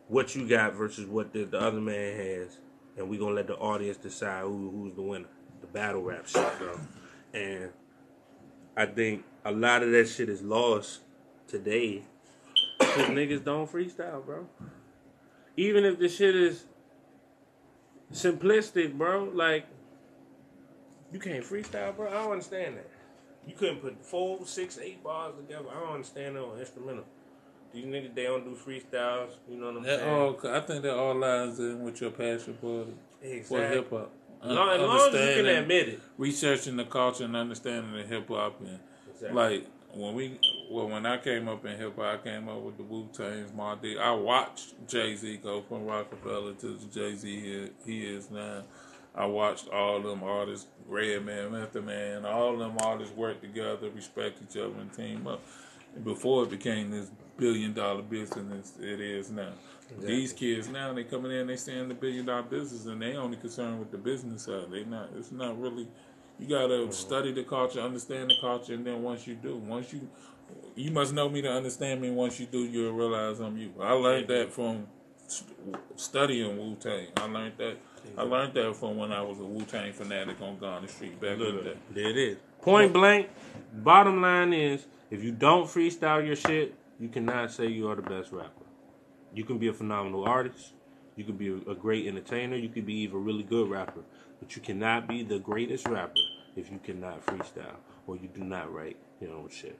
What 0.08 0.34
you 0.34 0.48
got 0.48 0.74
versus 0.74 1.06
what 1.06 1.32
the, 1.32 1.44
the 1.44 1.58
other 1.58 1.80
man 1.80 2.16
has, 2.16 2.58
and 2.96 3.08
we 3.08 3.16
gonna 3.16 3.34
let 3.34 3.46
the 3.46 3.56
audience 3.56 3.96
decide 3.96 4.42
who 4.42 4.70
who's 4.70 4.94
the 4.94 5.02
winner. 5.02 5.28
The 5.60 5.68
battle 5.68 6.02
rap 6.02 6.26
shit, 6.26 6.58
bro. 6.58 6.80
And 7.32 7.70
I 8.76 8.86
think 8.86 9.24
a 9.44 9.52
lot 9.52 9.82
of 9.82 9.90
that 9.92 10.08
shit 10.08 10.28
is 10.28 10.42
lost 10.42 11.00
today 11.46 12.02
because 12.78 13.08
niggas 13.08 13.44
don't 13.44 13.70
freestyle, 13.70 14.24
bro. 14.24 14.46
Even 15.56 15.84
if 15.84 15.98
the 15.98 16.08
shit 16.08 16.34
is 16.34 16.64
simplistic, 18.12 18.94
bro, 18.94 19.30
like 19.32 19.66
you 21.12 21.18
can't 21.18 21.44
freestyle, 21.44 21.94
bro. 21.96 22.08
I 22.08 22.12
don't 22.22 22.32
understand 22.32 22.76
that. 22.76 22.88
You 23.46 23.54
couldn't 23.54 23.78
put 23.80 24.04
four, 24.04 24.46
six, 24.46 24.78
eight 24.78 25.02
bars 25.02 25.34
together. 25.36 25.66
I 25.74 25.80
don't 25.80 25.94
understand 25.94 26.36
that 26.36 26.42
on 26.42 26.58
instrumental. 26.58 27.04
These 27.72 27.84
niggas 27.84 28.14
they 28.14 28.24
don't 28.24 28.44
do 28.44 28.54
freestyles. 28.56 29.30
You 29.48 29.56
know 29.58 29.66
what 29.66 29.76
I'm 29.78 29.82
That 29.84 30.00
saying? 30.00 30.10
all, 30.14 30.38
I 30.48 30.60
think 30.60 30.82
that 30.82 30.94
all 30.96 31.14
lies 31.14 31.58
in 31.58 31.82
with 31.82 32.00
your 32.00 32.10
passion 32.10 32.56
for 32.60 32.86
for 33.44 33.66
hip 33.66 33.90
hop. 33.90 34.12
As 34.42 34.50
long, 34.52 34.68
as 34.70 34.80
long 34.80 35.14
as 35.14 35.36
you 35.36 35.42
can 35.42 35.46
admit 35.46 35.88
it. 35.90 36.00
researching 36.16 36.76
the 36.76 36.84
culture 36.84 37.24
and 37.24 37.36
understanding 37.36 37.92
the 37.92 38.02
hip 38.02 38.28
hop 38.28 38.58
and 38.60 38.78
Exactly. 39.10 39.34
like 39.36 39.66
when 39.94 40.14
we 40.14 40.38
well 40.70 40.88
when 40.88 41.04
I 41.06 41.18
came 41.18 41.46
up 41.48 41.64
in 41.66 41.76
hip 41.76 41.96
hop, 41.96 42.20
I 42.20 42.24
came 42.24 42.48
up 42.48 42.60
with 42.62 42.76
the 42.76 42.82
Wu 42.82 43.08
Tangs, 43.12 43.52
Mark 43.52 43.80
I 44.00 44.12
watched 44.12 44.74
Jay 44.88 45.14
Z 45.14 45.38
go 45.42 45.62
from 45.62 45.84
Rockefeller 45.84 46.54
to 46.54 46.66
the 46.74 46.86
Jay 46.86 47.14
Z 47.14 47.40
he, 47.40 47.68
he 47.92 48.06
is 48.06 48.30
now. 48.30 48.62
I 49.14 49.26
watched 49.26 49.68
all 49.68 50.00
them 50.00 50.22
artists, 50.22 50.66
Redman, 50.86 51.52
Method 51.52 51.84
Man, 51.84 52.24
all 52.24 52.56
them 52.56 52.76
artists 52.80 53.14
work 53.16 53.40
together, 53.40 53.90
respect 53.90 54.40
each 54.42 54.56
other, 54.56 54.74
and 54.80 54.92
team 54.92 55.26
up. 55.26 55.42
Before 56.04 56.44
it 56.44 56.50
became 56.50 56.90
this 56.90 57.10
billion 57.36 57.72
dollar 57.72 58.02
business 58.02 58.74
it 58.78 59.00
is 59.00 59.30
now. 59.30 59.52
These 59.98 60.32
kids 60.34 60.68
now 60.68 60.92
they 60.92 61.02
coming 61.02 61.32
in, 61.32 61.48
they 61.48 61.56
saying 61.56 61.88
the 61.88 61.94
billion 61.94 62.26
dollar 62.26 62.42
business, 62.42 62.86
and 62.86 63.02
they 63.02 63.16
only 63.16 63.36
concerned 63.36 63.80
with 63.80 63.90
the 63.90 63.98
business 63.98 64.44
side. 64.44 64.70
They 64.70 64.84
not. 64.84 65.10
It's 65.16 65.32
not 65.32 65.60
really. 65.60 65.88
You 66.38 66.48
gotta 66.48 66.74
mm-hmm. 66.74 66.92
study 66.92 67.32
the 67.32 67.42
culture, 67.42 67.80
understand 67.80 68.30
the 68.30 68.36
culture, 68.40 68.74
and 68.74 68.86
then 68.86 69.02
once 69.02 69.26
you 69.26 69.34
do, 69.34 69.56
once 69.56 69.92
you, 69.92 70.08
you 70.76 70.90
must 70.90 71.12
know 71.12 71.28
me 71.28 71.42
to 71.42 71.50
understand 71.50 72.00
me. 72.00 72.10
Once 72.10 72.38
you 72.38 72.46
do, 72.46 72.60
you'll 72.60 72.92
realize 72.92 73.40
I'm 73.40 73.58
you. 73.58 73.72
I 73.80 73.92
learned 73.92 74.28
that 74.28 74.52
from 74.52 74.86
studying 75.96 76.56
Wu 76.58 76.76
Tang. 76.76 77.06
I 77.16 77.26
learned 77.26 77.54
that. 77.58 77.76
I 78.16 78.22
learned 78.22 78.54
that 78.54 78.74
from 78.76 78.96
when 78.96 79.12
I 79.12 79.22
was 79.22 79.38
a 79.40 79.44
Wu 79.44 79.62
Tang 79.64 79.92
fanatic 79.92 80.40
on 80.40 80.58
Garden 80.58 80.88
Street 80.88 81.20
back 81.20 81.38
in 81.38 81.56
the 81.56 81.62
day. 81.62 81.76
There 81.92 82.10
it 82.10 82.16
is. 82.16 82.38
Point 82.62 82.92
blank. 82.92 83.28
Bottom 83.72 84.20
line 84.20 84.52
is, 84.52 84.86
if 85.10 85.22
you 85.22 85.32
don't 85.32 85.66
freestyle 85.66 86.24
your 86.26 86.36
shit, 86.36 86.74
you 86.98 87.08
cannot 87.08 87.50
say 87.50 87.66
you 87.66 87.88
are 87.88 87.96
the 87.96 88.02
best 88.02 88.32
rapper. 88.32 88.64
You 89.34 89.44
can 89.44 89.58
be 89.58 89.68
a 89.68 89.72
phenomenal 89.72 90.24
artist. 90.24 90.72
You 91.16 91.24
can 91.24 91.36
be 91.36 91.48
a, 91.48 91.70
a 91.70 91.74
great 91.74 92.06
entertainer. 92.06 92.56
You 92.56 92.68
could 92.68 92.86
be 92.86 92.94
even 93.00 93.16
a 93.16 93.20
really 93.20 93.42
good 93.42 93.68
rapper. 93.68 94.02
But 94.40 94.56
you 94.56 94.62
cannot 94.62 95.06
be 95.06 95.22
the 95.22 95.38
greatest 95.38 95.86
rapper 95.86 96.20
if 96.56 96.70
you 96.70 96.80
cannot 96.82 97.24
freestyle 97.24 97.76
or 98.06 98.16
you 98.16 98.28
do 98.28 98.42
not 98.42 98.72
write 98.72 98.96
your 99.20 99.34
own 99.34 99.48
shit. 99.48 99.78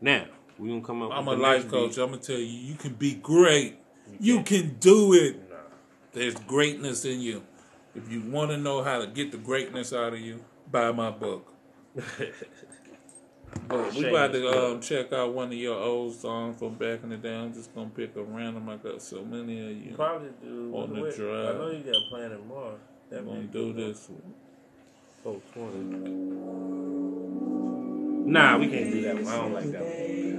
Now, 0.00 0.26
we're 0.62 0.68
going 0.68 0.80
to 0.80 0.86
come 0.86 1.02
up 1.02 1.10
I'm 1.12 1.26
a 1.26 1.34
the 1.34 1.42
life 1.42 1.68
coach. 1.68 1.96
beat. 1.96 2.02
I'm 2.02 2.10
gonna 2.10 2.22
tell 2.22 2.38
you, 2.38 2.44
you 2.44 2.76
can 2.76 2.94
be 2.94 3.14
great. 3.14 3.78
You 4.20 4.44
can 4.44 4.76
do 4.78 5.12
it. 5.12 5.40
There's 6.12 6.34
greatness 6.34 7.04
in 7.04 7.20
you. 7.20 7.42
If 7.96 8.10
you 8.10 8.22
want 8.22 8.52
to 8.52 8.56
know 8.56 8.82
how 8.82 9.00
to 9.00 9.08
get 9.08 9.32
the 9.32 9.38
greatness 9.38 9.92
out 9.92 10.12
of 10.12 10.20
you, 10.20 10.44
buy 10.70 10.92
my 10.92 11.10
book. 11.10 11.52
But 13.68 13.92
we 13.94 14.08
about 14.08 14.32
to 14.32 14.40
Shameless 14.40 14.72
um, 14.72 14.80
check 14.80 15.12
out 15.12 15.34
one 15.34 15.48
of 15.48 15.52
your 15.52 15.78
old 15.78 16.14
songs 16.14 16.58
from 16.58 16.74
back 16.76 17.02
in 17.02 17.10
the 17.10 17.18
day. 17.18 17.34
I'm 17.34 17.52
just 17.52 17.74
gonna 17.74 17.90
pick 17.90 18.16
a 18.16 18.22
random. 18.22 18.66
I 18.68 18.76
got 18.76 19.02
so 19.02 19.22
many 19.22 19.60
of 19.60 19.76
you. 19.76 19.92
Probably 19.94 20.30
do 20.42 20.72
On 20.74 20.94
the 20.94 21.02
wait, 21.02 21.16
drive. 21.16 21.54
I 21.54 21.58
know 21.58 21.70
you 21.70 21.82
got 21.82 21.94
Planet 22.08 22.46
Mars. 22.46 22.78
That 23.10 23.18
I'm 23.18 23.26
gonna 23.26 23.40
be 23.40 23.46
do 23.48 23.72
this. 23.74 24.08
one. 24.08 24.34
Oh, 25.26 25.42
20. 25.52 25.78
Nah, 28.32 28.56
we 28.58 28.68
can't 28.68 28.90
do 28.90 29.00
that 29.02 29.14
one. 29.16 29.26
I 29.26 29.36
don't 29.36 29.52
like 29.52 29.70
that 29.72 29.82
one. 29.82 29.90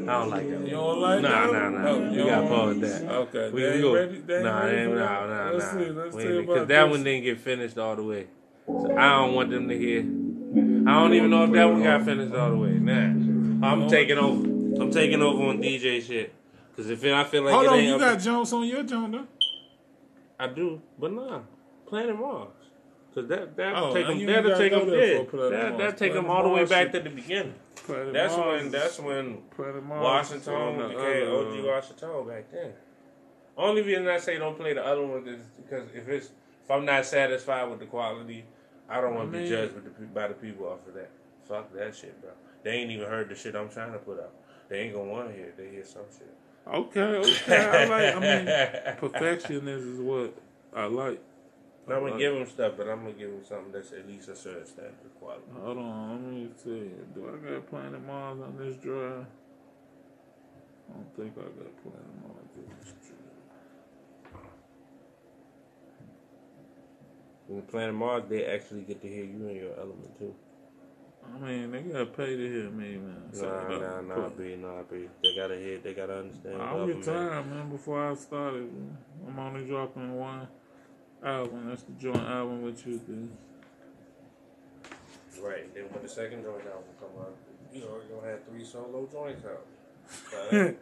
I 0.10 0.20
don't 0.20 0.30
like 0.30 0.50
that. 0.50 0.60
You 0.66 0.70
don't 0.72 1.00
like 1.02 1.22
Nah, 1.22 1.30
that? 1.52 1.52
nah, 1.54 1.70
nah. 1.82 1.90
Oh, 1.90 2.12
you 2.12 2.26
gotta 2.26 2.48
pause 2.48 2.80
that. 2.82 3.04
Okay, 3.12 3.50
We, 3.52 3.62
they 3.62 3.76
we 3.76 3.82
go. 3.82 3.94
ready. 3.96 4.18
They 4.20 4.44
nah, 4.44 4.64
ready 4.64 4.76
they 4.76 4.86
nah, 4.88 4.96
that? 4.96 5.30
nah, 5.30 5.50
Let's 5.52 5.74
nah. 5.74 5.80
see. 5.80 5.90
Let's 5.92 6.16
see 6.16 6.22
Because 6.42 6.44
about 6.56 6.68
that 6.68 6.84
this. 6.84 6.92
one 6.92 7.04
didn't 7.04 7.24
get 7.24 7.40
finished 7.40 7.78
all 7.78 7.96
the 7.96 8.04
way. 8.04 8.28
So 8.68 8.96
I 8.98 9.10
don't 9.20 9.34
want 9.34 9.50
them 9.50 9.68
to 9.70 9.78
hear. 9.78 10.00
I 10.02 11.00
don't 11.00 11.14
even 11.14 11.30
know 11.30 11.44
if 11.46 11.52
that 11.52 11.66
one 11.66 11.84
got 11.84 12.04
finished 12.04 12.34
all 12.36 12.50
the 12.52 12.58
way. 12.58 12.72
Nah, 12.74 13.68
I'm 13.68 13.88
taking 13.90 14.18
over. 14.18 14.46
I'm 14.82 14.92
taking 14.92 15.22
over 15.22 15.44
on 15.44 15.62
DJ 15.62 16.02
shit. 16.02 16.34
Cause 16.76 16.90
if 16.90 17.04
I 17.06 17.24
feel 17.24 17.44
like 17.44 17.54
Hold 17.54 17.66
it 17.66 17.70
on, 17.70 17.78
ain't 17.80 17.88
you 17.88 17.94
up 17.96 18.00
got 18.00 18.20
Jones 18.20 18.52
on 18.52 18.66
your 18.68 18.84
Jones, 18.84 19.12
though. 19.14 19.28
I 20.40 20.48
do, 20.48 20.82
but 20.98 21.12
nah, 21.12 21.42
Planet 21.86 22.20
Mars. 22.20 22.50
Cause 23.14 23.28
that 23.28 23.56
that 23.58 23.76
oh, 23.76 23.94
take 23.94 24.08
them 24.08 24.26
that'll 24.26 24.58
take 24.58 24.72
them 24.72 24.90
there 24.90 25.00
there. 25.00 25.26
for 25.26 25.30
Planet 25.30 25.52
That 25.52 25.78
that 25.78 25.98
take 25.98 26.14
them 26.14 26.26
all 26.26 26.44
the 26.44 26.50
way 26.50 26.66
back 26.66 26.92
to 26.94 27.00
the 27.00 27.12
beginning. 27.12 27.54
Planet 27.76 28.14
That's 28.14 28.36
Mars 28.36 28.62
when 28.62 28.72
that's 28.72 29.00
when 29.00 29.38
Planet 29.56 29.84
Washington 29.84 30.54
on 30.54 30.90
became 30.90 31.28
OG 31.28 31.66
Washington 31.66 32.28
back 32.28 32.52
then. 32.52 32.74
Only 33.56 33.84
reason 33.84 34.08
I 34.08 34.18
say 34.18 34.40
don't 34.40 34.58
play 34.58 34.74
the 34.74 34.86
other 34.86 35.06
one 35.06 35.28
is 35.28 35.44
because 35.58 35.90
if 35.94 36.08
it's 36.10 36.32
if 36.64 36.72
I'm 36.72 36.86
not 36.86 37.06
satisfied 37.06 37.70
with 37.70 37.80
the 37.80 37.86
quality, 37.86 38.46
I 38.90 39.00
don't 39.00 39.16
want 39.16 39.32
to 39.32 39.38
be 39.38 39.48
judged 39.48 39.76
with 39.76 39.84
the, 39.84 40.06
by 40.08 40.28
the 40.28 40.34
people 40.34 40.68
off 40.68 40.88
of 40.88 40.94
that. 40.96 41.12
Fuck 41.48 41.74
that 41.74 41.96
shit, 41.96 42.20
bro. 42.22 42.32
They 42.64 42.72
ain't 42.72 42.92
even 42.92 43.08
heard 43.08 43.30
the 43.30 43.36
shit 43.36 43.56
I'm 43.56 43.70
trying 43.70 43.92
to 43.92 44.00
put 44.00 44.20
out. 44.20 44.34
They 44.70 44.80
ain't 44.80 44.96
gonna 44.96 45.12
want 45.12 45.30
to 45.30 45.36
hear. 45.36 45.48
it. 45.48 45.58
They 45.58 45.70
hear 45.70 45.86
some 45.86 46.04
shit. 46.18 46.34
Okay, 46.66 47.00
okay. 47.02 47.58
I 47.58 47.86
like. 47.86 48.16
I 48.16 48.20
mean, 48.20 48.98
perfection 48.98 49.68
is, 49.68 49.84
is 49.84 50.00
what 50.00 50.34
I 50.74 50.86
like. 50.86 51.22
I'm 51.88 52.00
gonna 52.00 52.18
give 52.18 52.34
them 52.34 52.48
stuff, 52.48 52.74
but 52.78 52.88
I'm 52.88 53.00
gonna 53.02 53.14
give 53.14 53.30
them 53.32 53.44
something 53.44 53.72
that's 53.74 53.92
at 53.92 54.08
least 54.08 54.30
a 54.30 54.36
certain 54.36 54.66
standard 54.66 54.96
quality. 55.20 55.44
Hold 55.62 55.78
on, 55.78 56.12
let 56.12 56.34
me 56.34 56.50
see. 56.56 56.92
Do 57.14 57.28
I 57.28 57.52
got 57.54 57.68
Planet 57.70 58.06
Mars 58.06 58.40
on 58.40 58.58
this 58.58 58.78
drive? 58.78 59.26
I 60.90 60.94
don't 60.94 61.16
think 61.16 61.34
I 61.38 61.42
got 61.42 61.84
Planet 61.84 62.16
Mars 62.22 62.48
on 62.56 62.76
this 62.80 62.94
drive. 63.08 63.20
In 67.50 67.62
Planet 67.64 67.96
Mars, 67.96 68.24
they 68.30 68.46
actually 68.46 68.82
get 68.82 69.02
to 69.02 69.08
hear 69.08 69.26
you 69.26 69.48
in 69.48 69.56
your 69.58 69.78
element 69.78 70.18
too. 70.18 70.34
I 71.26 71.38
mean, 71.40 71.72
they 71.72 71.82
gotta 71.82 72.06
pay 72.06 72.36
to 72.38 72.50
hear 72.50 72.70
me, 72.70 72.98
man. 72.98 73.24
So, 73.32 73.46
Nah, 73.46 74.02
nah, 74.02 74.02
nah, 74.02 74.30
B, 74.30 74.56
nah, 74.56 74.84
B. 74.84 75.08
They 75.22 75.36
gotta 75.36 75.58
hear. 75.58 75.80
They 75.80 75.94
gotta 75.94 76.20
understand. 76.20 76.62
I'm 76.62 76.86
retired, 76.86 77.48
man. 77.48 77.70
Before 77.70 78.10
I 78.12 78.14
started, 78.16 78.70
I'm 79.28 79.40
only 79.40 79.66
dropping 79.66 80.18
one 80.18 80.48
album. 81.24 81.70
That's 81.70 81.84
the 81.84 81.94
joint 81.94 82.18
album 82.18 82.62
with 82.64 82.86
you, 82.86 83.00
dude. 83.00 83.30
Right. 85.42 85.74
Then 85.74 85.84
when 85.92 86.04
the 86.04 86.10
second 86.10 86.44
joint 86.44 86.66
album 86.66 86.84
come 87.00 87.10
out, 87.20 87.36
you 87.74 87.82
know 87.82 87.98
you're 88.08 88.20
gonna 88.20 88.32
have 88.32 88.46
three 88.48 88.64
solo 88.64 89.08
joints 89.12 89.44
out. 89.46 89.66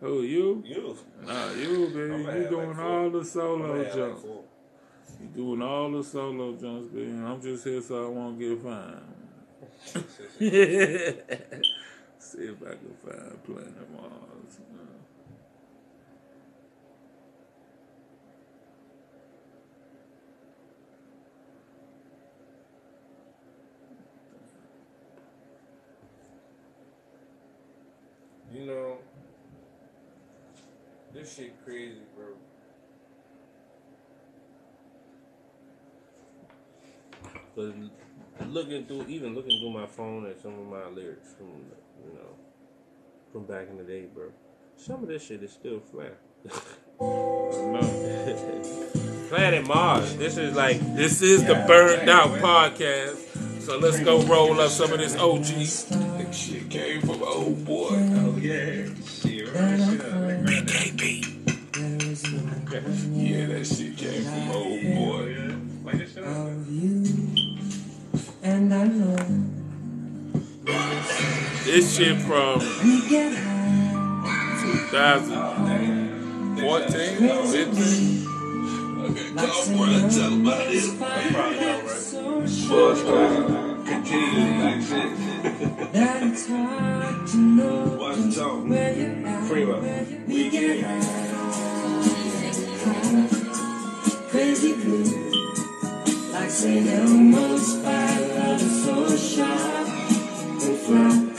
Who 0.00 0.22
you? 0.22 0.62
you, 0.66 0.96
Nah, 1.22 1.52
you, 1.52 1.86
baby. 1.88 2.40
You 2.40 2.48
doing 2.50 2.68
like 2.68 2.78
all 2.78 3.10
the 3.10 3.24
solo 3.24 3.66
gonna 3.68 3.82
like 3.82 3.94
jumps. 3.94 4.24
You 4.24 5.28
doing 5.34 5.62
all 5.62 5.90
the 5.90 6.04
solo 6.04 6.52
jumps, 6.54 6.88
baby. 6.88 7.12
I'm 7.12 7.40
just 7.40 7.64
here 7.64 7.80
so 7.80 8.06
I 8.06 8.08
won't 8.08 8.38
get 8.38 8.60
fined. 8.62 9.00
See 12.18 12.38
if 12.38 12.62
I 12.62 12.74
can 12.74 12.94
find 13.04 13.44
Planet 13.44 13.90
Mars. 13.92 14.58
You 28.56 28.64
know, 28.64 28.96
this 31.12 31.36
shit 31.36 31.62
crazy, 31.62 32.00
bro. 32.16 32.28
But 37.54 37.74
looking 38.48 38.86
through, 38.86 39.04
even 39.08 39.34
looking 39.34 39.60
through 39.60 39.72
my 39.72 39.84
phone 39.84 40.24
at 40.24 40.40
some 40.40 40.58
of 40.58 40.66
my 40.68 40.88
lyrics 40.88 41.34
from, 41.36 41.48
you 42.02 42.14
know, 42.14 42.34
from 43.30 43.44
back 43.44 43.68
in 43.68 43.76
the 43.76 43.84
day, 43.84 44.06
bro. 44.06 44.30
Some 44.78 45.02
of 45.02 45.08
this 45.10 45.26
shit 45.26 45.42
is 45.42 45.52
still 45.52 45.80
flat. 45.80 46.16
Planet 49.28 49.66
Mars. 49.66 50.16
This 50.16 50.38
is 50.38 50.56
like 50.56 50.80
This 50.96 51.20
is 51.20 51.44
the 51.44 51.62
Burned 51.66 52.08
Out 52.08 52.30
Podcast. 52.38 53.60
So 53.60 53.76
let's 53.76 54.00
go 54.00 54.22
roll 54.22 54.58
up 54.62 54.70
some 54.70 54.92
of 54.92 54.98
this 54.98 55.14
OG. 55.14 56.15
That 56.36 56.42
shit 56.42 56.68
came 56.68 57.00
from 57.00 57.22
old 57.22 57.64
boy. 57.64 57.88
Oh 57.92 58.36
yeah. 58.36 58.90
Shit, 59.06 59.54
right, 59.54 59.80
shit, 59.80 60.02
Yeah, 63.14 63.46
that 63.46 63.64
shit 63.64 63.96
came 63.96 64.22
from 64.22 64.50
old 64.50 64.82
boy. 64.82 65.34
like 65.82 65.96
this 65.96 66.12
shit. 66.12 66.24
And 68.42 68.74
I 68.74 68.84
know 68.84 69.16
This 71.64 71.96
shit 71.96 72.18
from 72.18 72.58
we 72.84 73.00
get 73.08 73.32
high. 73.32 74.60
2014, 74.82 77.16
15. 77.16 78.26
Okay, 79.06 79.30
call 79.34 79.66
boy, 79.74 79.86
let's 79.86 80.14
tell 80.14 80.34
about 80.34 80.66
it. 80.68 80.82
So 82.46 82.68
Boys, 82.68 83.00
continue 83.86 84.62
like 84.62 84.82
shit. 84.82 85.92
that 85.92 86.22
it's 86.22 86.48
hard 86.48 87.26
to 87.28 87.36
know 87.36 87.96
Watch 87.98 88.16
the 88.16 88.32
tone. 88.34 88.68
where 88.68 88.92
you're 88.92 90.26
We 90.26 90.50
get 90.50 90.84
high. 90.84 91.26
Crazy 94.30 94.72
blue. 94.74 95.04
Like 96.32 96.50
St. 96.50 96.86
Elmo's 96.88 97.82
fire, 97.82 98.28
love 98.38 98.62
is 98.62 98.84
so 98.84 99.16
sharp 99.16 99.88
and 99.88 100.78
flat 100.78 101.36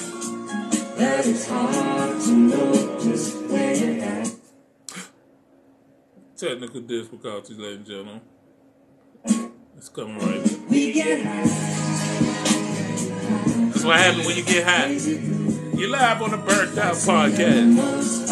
that 0.97 1.27
it's 1.27 1.47
hard 1.47 2.21
to 2.21 2.31
know 2.31 2.99
just 2.99 3.37
where 3.49 3.75
you're 3.75 4.03
at. 4.03 4.31
Technical 6.37 6.81
difficulties, 6.81 7.57
ladies 7.57 7.77
and 7.77 7.85
gentlemen. 7.85 8.21
It's 9.75 9.89
coming 9.89 10.17
right. 10.17 10.59
We 10.69 10.93
get 10.93 11.23
high. 11.25 11.86
That's 13.45 13.83
what 13.83 13.97
happens 13.97 14.25
when 14.25 14.37
you 14.37 14.43
get 14.43 14.65
high. 14.65 14.91
You're 15.77 15.89
live 15.89 16.21
on 16.21 16.31
the 16.31 16.37
Burned 16.37 16.77
Out 16.79 16.95
Podcast. 16.95 18.27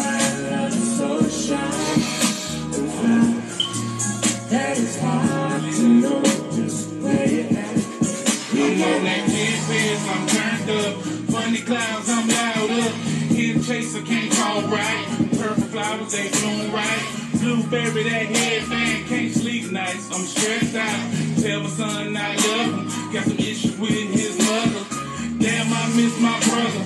I'm 10.08 10.26
turned 10.28 10.70
up. 10.70 11.02
Funny 11.30 11.62
clouds, 11.62 12.08
I'm 12.08 12.28
loud 12.28 12.70
up. 12.70 12.92
Hidden 13.30 13.62
chaser 13.62 14.02
can't 14.02 14.32
call 14.32 14.62
right. 14.62 15.06
Purple 15.38 15.64
flowers, 15.64 16.12
they 16.12 16.30
bloom 16.30 16.72
right. 16.72 17.26
Blueberry, 17.40 18.02
that 18.04 18.26
headband 18.26 19.08
can't 19.08 19.32
sleep 19.32 19.70
nights. 19.70 20.10
I'm 20.12 20.24
stressed 20.24 20.74
out. 20.74 21.42
Tell 21.42 21.60
my 21.60 21.68
son 21.68 22.16
I 22.16 22.34
love 22.36 22.74
him. 22.74 23.12
Got 23.12 23.24
some 23.24 23.38
issues 23.38 23.76
with 23.78 23.90
his 23.90 24.38
mother. 24.38 24.95
Damn, 25.66 25.74
I 25.74 25.96
miss 25.96 26.20
my 26.20 26.38
brother. 26.46 26.84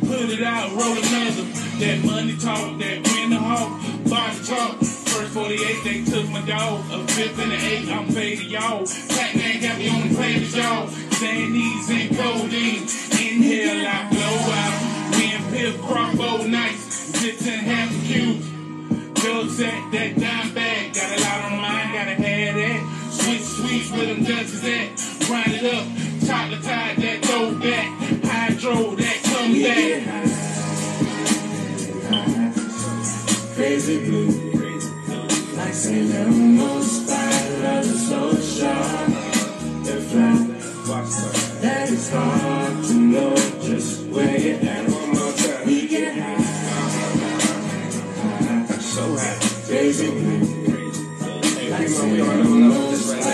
Put 0.00 0.30
it 0.30 0.42
out, 0.42 0.70
roll 0.72 0.98
another. 0.98 1.44
That 1.78 2.02
money 2.04 2.36
talk, 2.36 2.78
that 2.78 3.06
win 3.06 3.30
the 3.30 3.38
hawk, 3.38 3.70
body 4.10 4.38
talk. 4.44 4.78
First 4.82 5.32
48, 5.32 5.84
they 5.84 6.04
took 6.04 6.28
my 6.30 6.40
dog. 6.42 6.82
A 6.90 7.06
fifth 7.12 7.38
and 7.38 7.52
an 7.52 7.60
eight, 7.60 7.88
I'm 7.88 8.06
paid 8.08 8.38
to 8.38 8.44
y'all. 8.44 8.84
Pac-Man 9.10 9.62
got 9.62 9.78
me 9.78 9.88
on 9.88 10.08
the 10.08 10.14
planet, 10.14 10.42
y'all. 10.54 10.88
Sandies 11.18 11.88
and 11.90 12.16
codeine. 12.16 12.82
Inhale, 13.14 13.86
I 13.86 14.10
blow 14.10 14.38
out. 14.58 15.18
Me 15.18 15.34
and 15.34 15.46
Pip 15.54 15.80
crop 15.82 16.16
both 16.16 16.46
nights. 16.48 16.82
Six 17.20 17.46
and 17.46 17.62
half 17.62 17.90
cubes. 18.06 18.48
Drugs 19.22 19.60
at 19.60 19.92
that 19.92 20.18
dime 20.18 20.54
bag. 20.54 20.94
Got 20.94 21.18
a 21.18 21.22
lot 21.22 21.44
on 21.44 21.50
the 21.52 21.62
mind, 21.62 21.92
gotta 21.92 22.14
have 22.14 22.54
that. 22.56 23.12
Sweet, 23.12 23.42
sweet, 23.42 23.92
where 23.92 24.06
them 24.06 24.24
judges 24.24 24.64
at. 24.64 25.26
Grind 25.26 25.52
it 25.52 25.74
up. 25.74 25.86
Chocolate 26.26 26.62
tide, 26.64 26.96
that 26.96 27.22
throw 28.66 28.96
that 28.96 29.18
come 29.22 29.52
back. 29.62 30.02
crazy 33.54 33.98
blue. 34.04 34.30
Like 35.56 35.72
St. 35.72 36.12
Elmo's 36.14 37.06
fire, 37.06 37.62
love 37.62 37.84
is 37.84 38.08
so 38.08 38.34
sharp 38.34 39.08
and 39.90 40.02
flat 40.10 40.40
that 41.62 41.92
it's 41.92 42.10
hard 42.10 42.84
to 42.86 42.94
know 42.94 43.36
just 43.62 44.06
where 44.08 44.36
you're 44.36 44.58
at. 44.58 44.90
One 44.90 45.10
more 45.10 45.32
time. 45.32 45.66
We 45.66 45.86
get 45.86 46.18
high, 46.18 46.42
So 48.80 49.16
happy. 49.16 49.48
crazy 49.68 50.10
blue. 50.10 50.44
Like 51.70 51.88
St. 51.88 52.18
Elmo's 52.18 53.25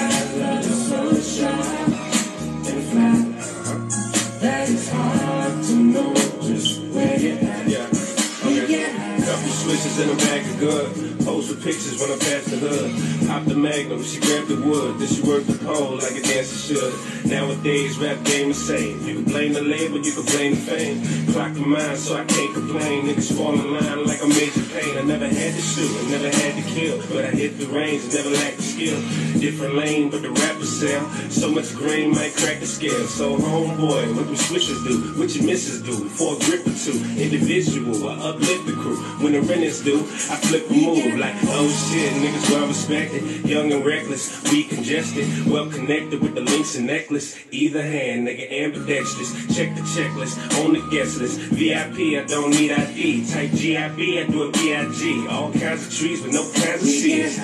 in 9.98 10.08
a 10.08 10.14
bag 10.16 10.46
of 10.46 10.58
good. 10.58 11.24
Post 11.24 11.54
for 11.54 11.60
pictures 11.60 12.00
when 12.00 12.10
I 12.12 12.16
pass 12.16 12.44
the 12.46 12.56
hood. 12.56 13.21
Pop 13.32 13.46
the 13.46 13.54
magnum, 13.54 14.02
she 14.02 14.20
grabbed 14.20 14.48
the 14.48 14.60
wood. 14.60 14.98
Then 14.98 15.08
she 15.08 15.22
worked 15.22 15.46
the 15.46 15.56
pole 15.64 15.96
like 15.96 16.12
a 16.12 16.20
dancer 16.20 16.52
should. 16.52 16.92
Nowadays, 17.24 17.96
rap 17.96 18.22
game 18.24 18.50
is 18.50 18.60
same. 18.60 19.00
You 19.08 19.14
can 19.14 19.24
blame 19.24 19.54
the 19.54 19.62
label, 19.62 20.04
you 20.04 20.12
can 20.12 20.26
blame 20.36 20.52
the 20.52 20.60
fame. 20.60 21.00
Clock 21.32 21.54
the 21.54 21.60
mind, 21.60 21.96
so 21.96 22.20
I 22.20 22.26
can't 22.26 22.52
complain. 22.52 23.08
Niggas 23.08 23.32
fall 23.32 23.54
in 23.54 23.72
line 23.72 24.04
like 24.04 24.20
a 24.20 24.28
major 24.28 24.60
pain. 24.76 24.98
I 24.98 25.02
never 25.08 25.24
had 25.24 25.54
to 25.56 25.62
shoot, 25.62 25.88
I 25.88 26.10
never 26.10 26.28
had 26.28 26.60
to 26.60 26.64
kill. 26.76 27.00
But 27.08 27.24
I 27.24 27.30
hit 27.30 27.56
the 27.56 27.68
range, 27.72 28.12
never 28.12 28.28
lacked 28.28 28.58
the 28.58 28.68
skill. 28.68 29.00
Different 29.40 29.76
lane, 29.76 30.10
but 30.10 30.20
the 30.20 30.28
rappers 30.30 30.68
sell. 30.68 31.08
So 31.32 31.50
much 31.50 31.72
grain 31.74 32.10
might 32.10 32.36
crack 32.36 32.60
the 32.60 32.66
scale. 32.66 33.06
So 33.08 33.38
homeboy, 33.38 34.14
what 34.14 34.26
them 34.26 34.36
switches 34.36 34.76
do? 34.84 35.16
What 35.16 35.34
your 35.34 35.46
misses 35.46 35.80
do? 35.80 35.96
For 36.20 36.36
a 36.36 36.38
grip 36.44 36.68
or 36.68 36.76
two. 36.76 37.00
Individual, 37.16 38.10
I 38.10 38.28
uplift 38.28 38.66
the 38.66 38.76
crew. 38.76 39.00
When 39.24 39.32
the 39.32 39.40
rent 39.40 39.64
is 39.64 39.80
due, 39.80 40.04
I 40.28 40.36
flip 40.36 40.68
a 40.68 40.74
move 40.74 41.16
like, 41.16 41.34
oh 41.48 41.68
shit, 41.88 42.12
niggas 42.20 42.50
well 42.52 42.68
respected. 42.68 43.21
Young 43.46 43.72
and 43.72 43.84
reckless, 43.84 44.42
we 44.50 44.64
congested. 44.64 45.46
Well 45.46 45.70
connected 45.70 46.20
with 46.20 46.34
the 46.34 46.40
links 46.40 46.76
and 46.76 46.86
necklace. 46.86 47.38
Either 47.50 47.82
hand, 47.82 48.26
nigga 48.26 48.50
ambidextrous. 48.52 49.32
Check 49.54 49.74
the 49.74 49.82
checklist 49.82 50.36
on 50.64 50.72
the 50.74 50.88
guest 50.90 51.18
list. 51.18 51.38
VIP, 51.40 52.20
I 52.20 52.24
don't 52.26 52.50
need 52.50 52.72
ID. 52.72 53.30
Type 53.30 53.50
GIB, 53.50 54.22
I 54.22 54.30
do 54.30 54.42
a 54.44 54.52
BIG. 54.52 55.28
All 55.28 55.52
kinds 55.52 55.86
of 55.86 55.92
trees 55.92 56.22
with 56.22 56.32
no 56.32 56.42
kinds 56.52 56.82
of 56.82 56.88
seeds. 56.88 57.38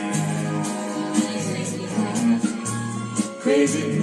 crazy. 3.48 3.98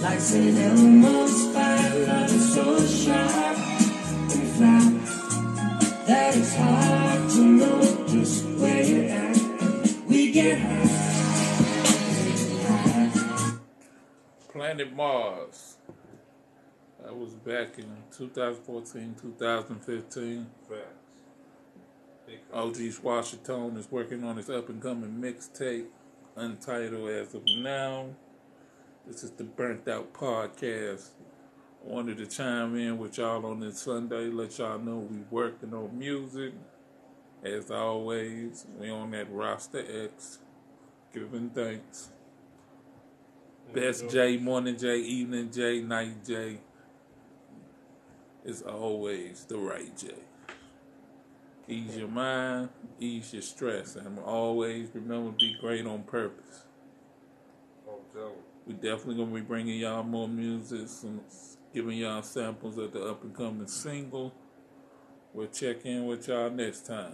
Like 0.00 0.20
St. 0.20 0.56
Elmo's 0.56 1.52
fire, 1.52 2.06
love 2.06 2.32
is 2.32 2.54
so 2.54 2.86
sharp 2.86 3.58
and 4.34 4.48
flat 4.54 4.92
that 6.06 6.36
it's 6.36 6.54
hard 6.54 7.30
to 7.30 7.40
know 7.40 7.80
just 8.06 8.44
where 8.60 9.05
Planet 14.52 14.94
Mars. 14.94 15.78
That 17.02 17.16
was 17.16 17.34
back 17.34 17.80
in 17.80 17.90
2014, 18.16 19.16
2015. 19.20 20.46
Facts. 20.68 20.82
OG 22.52 22.76
Washington 23.02 23.76
is 23.76 23.90
working 23.90 24.22
on 24.22 24.36
his 24.36 24.48
up 24.48 24.68
and 24.68 24.80
coming 24.80 25.20
mixtape, 25.20 25.86
untitled 26.36 27.10
as 27.10 27.34
of 27.34 27.42
now. 27.58 28.06
This 29.04 29.24
is 29.24 29.32
the 29.32 29.42
Burnt 29.42 29.88
Out 29.88 30.12
Podcast. 30.12 31.08
I 31.84 31.88
wanted 31.92 32.18
to 32.18 32.26
chime 32.26 32.76
in 32.76 32.98
with 32.98 33.18
y'all 33.18 33.44
on 33.46 33.58
this 33.58 33.80
Sunday, 33.80 34.26
let 34.26 34.56
y'all 34.58 34.78
know 34.78 34.98
we 34.98 35.24
working 35.28 35.74
on 35.74 35.98
music. 35.98 36.52
As 37.44 37.70
always, 37.70 38.66
we 38.78 38.90
on 38.90 39.10
that 39.12 39.30
roster 39.30 39.84
X, 40.04 40.38
giving 41.12 41.50
thanks. 41.50 42.10
Best 43.72 44.08
J, 44.10 44.36
morning 44.36 44.76
J, 44.76 44.98
evening 44.98 45.50
J, 45.52 45.80
night 45.80 46.24
J. 46.24 46.58
Is 48.44 48.62
always 48.62 49.44
the 49.44 49.58
right 49.58 49.96
J. 49.96 50.08
Ease 51.68 51.96
your 51.96 52.08
mind, 52.08 52.68
ease 53.00 53.32
your 53.32 53.42
stress, 53.42 53.96
and 53.96 54.20
always 54.20 54.88
remember 54.94 55.32
to 55.32 55.36
be 55.36 55.56
great 55.60 55.84
on 55.84 56.04
purpose. 56.04 56.62
Oh, 57.88 57.98
Joe. 58.14 58.32
We 58.66 58.74
definitely 58.74 59.16
gonna 59.16 59.34
be 59.34 59.40
bringing 59.40 59.80
y'all 59.80 60.04
more 60.04 60.28
music, 60.28 60.88
some 60.88 61.20
giving 61.74 61.98
y'all 61.98 62.22
samples 62.22 62.78
of 62.78 62.92
the 62.92 63.04
up 63.04 63.24
and 63.24 63.34
coming 63.34 63.66
single. 63.66 64.32
We'll 65.36 65.48
check 65.48 65.84
in 65.84 66.06
with 66.06 66.28
y'all 66.28 66.48
next 66.48 66.86
time. 66.86 67.12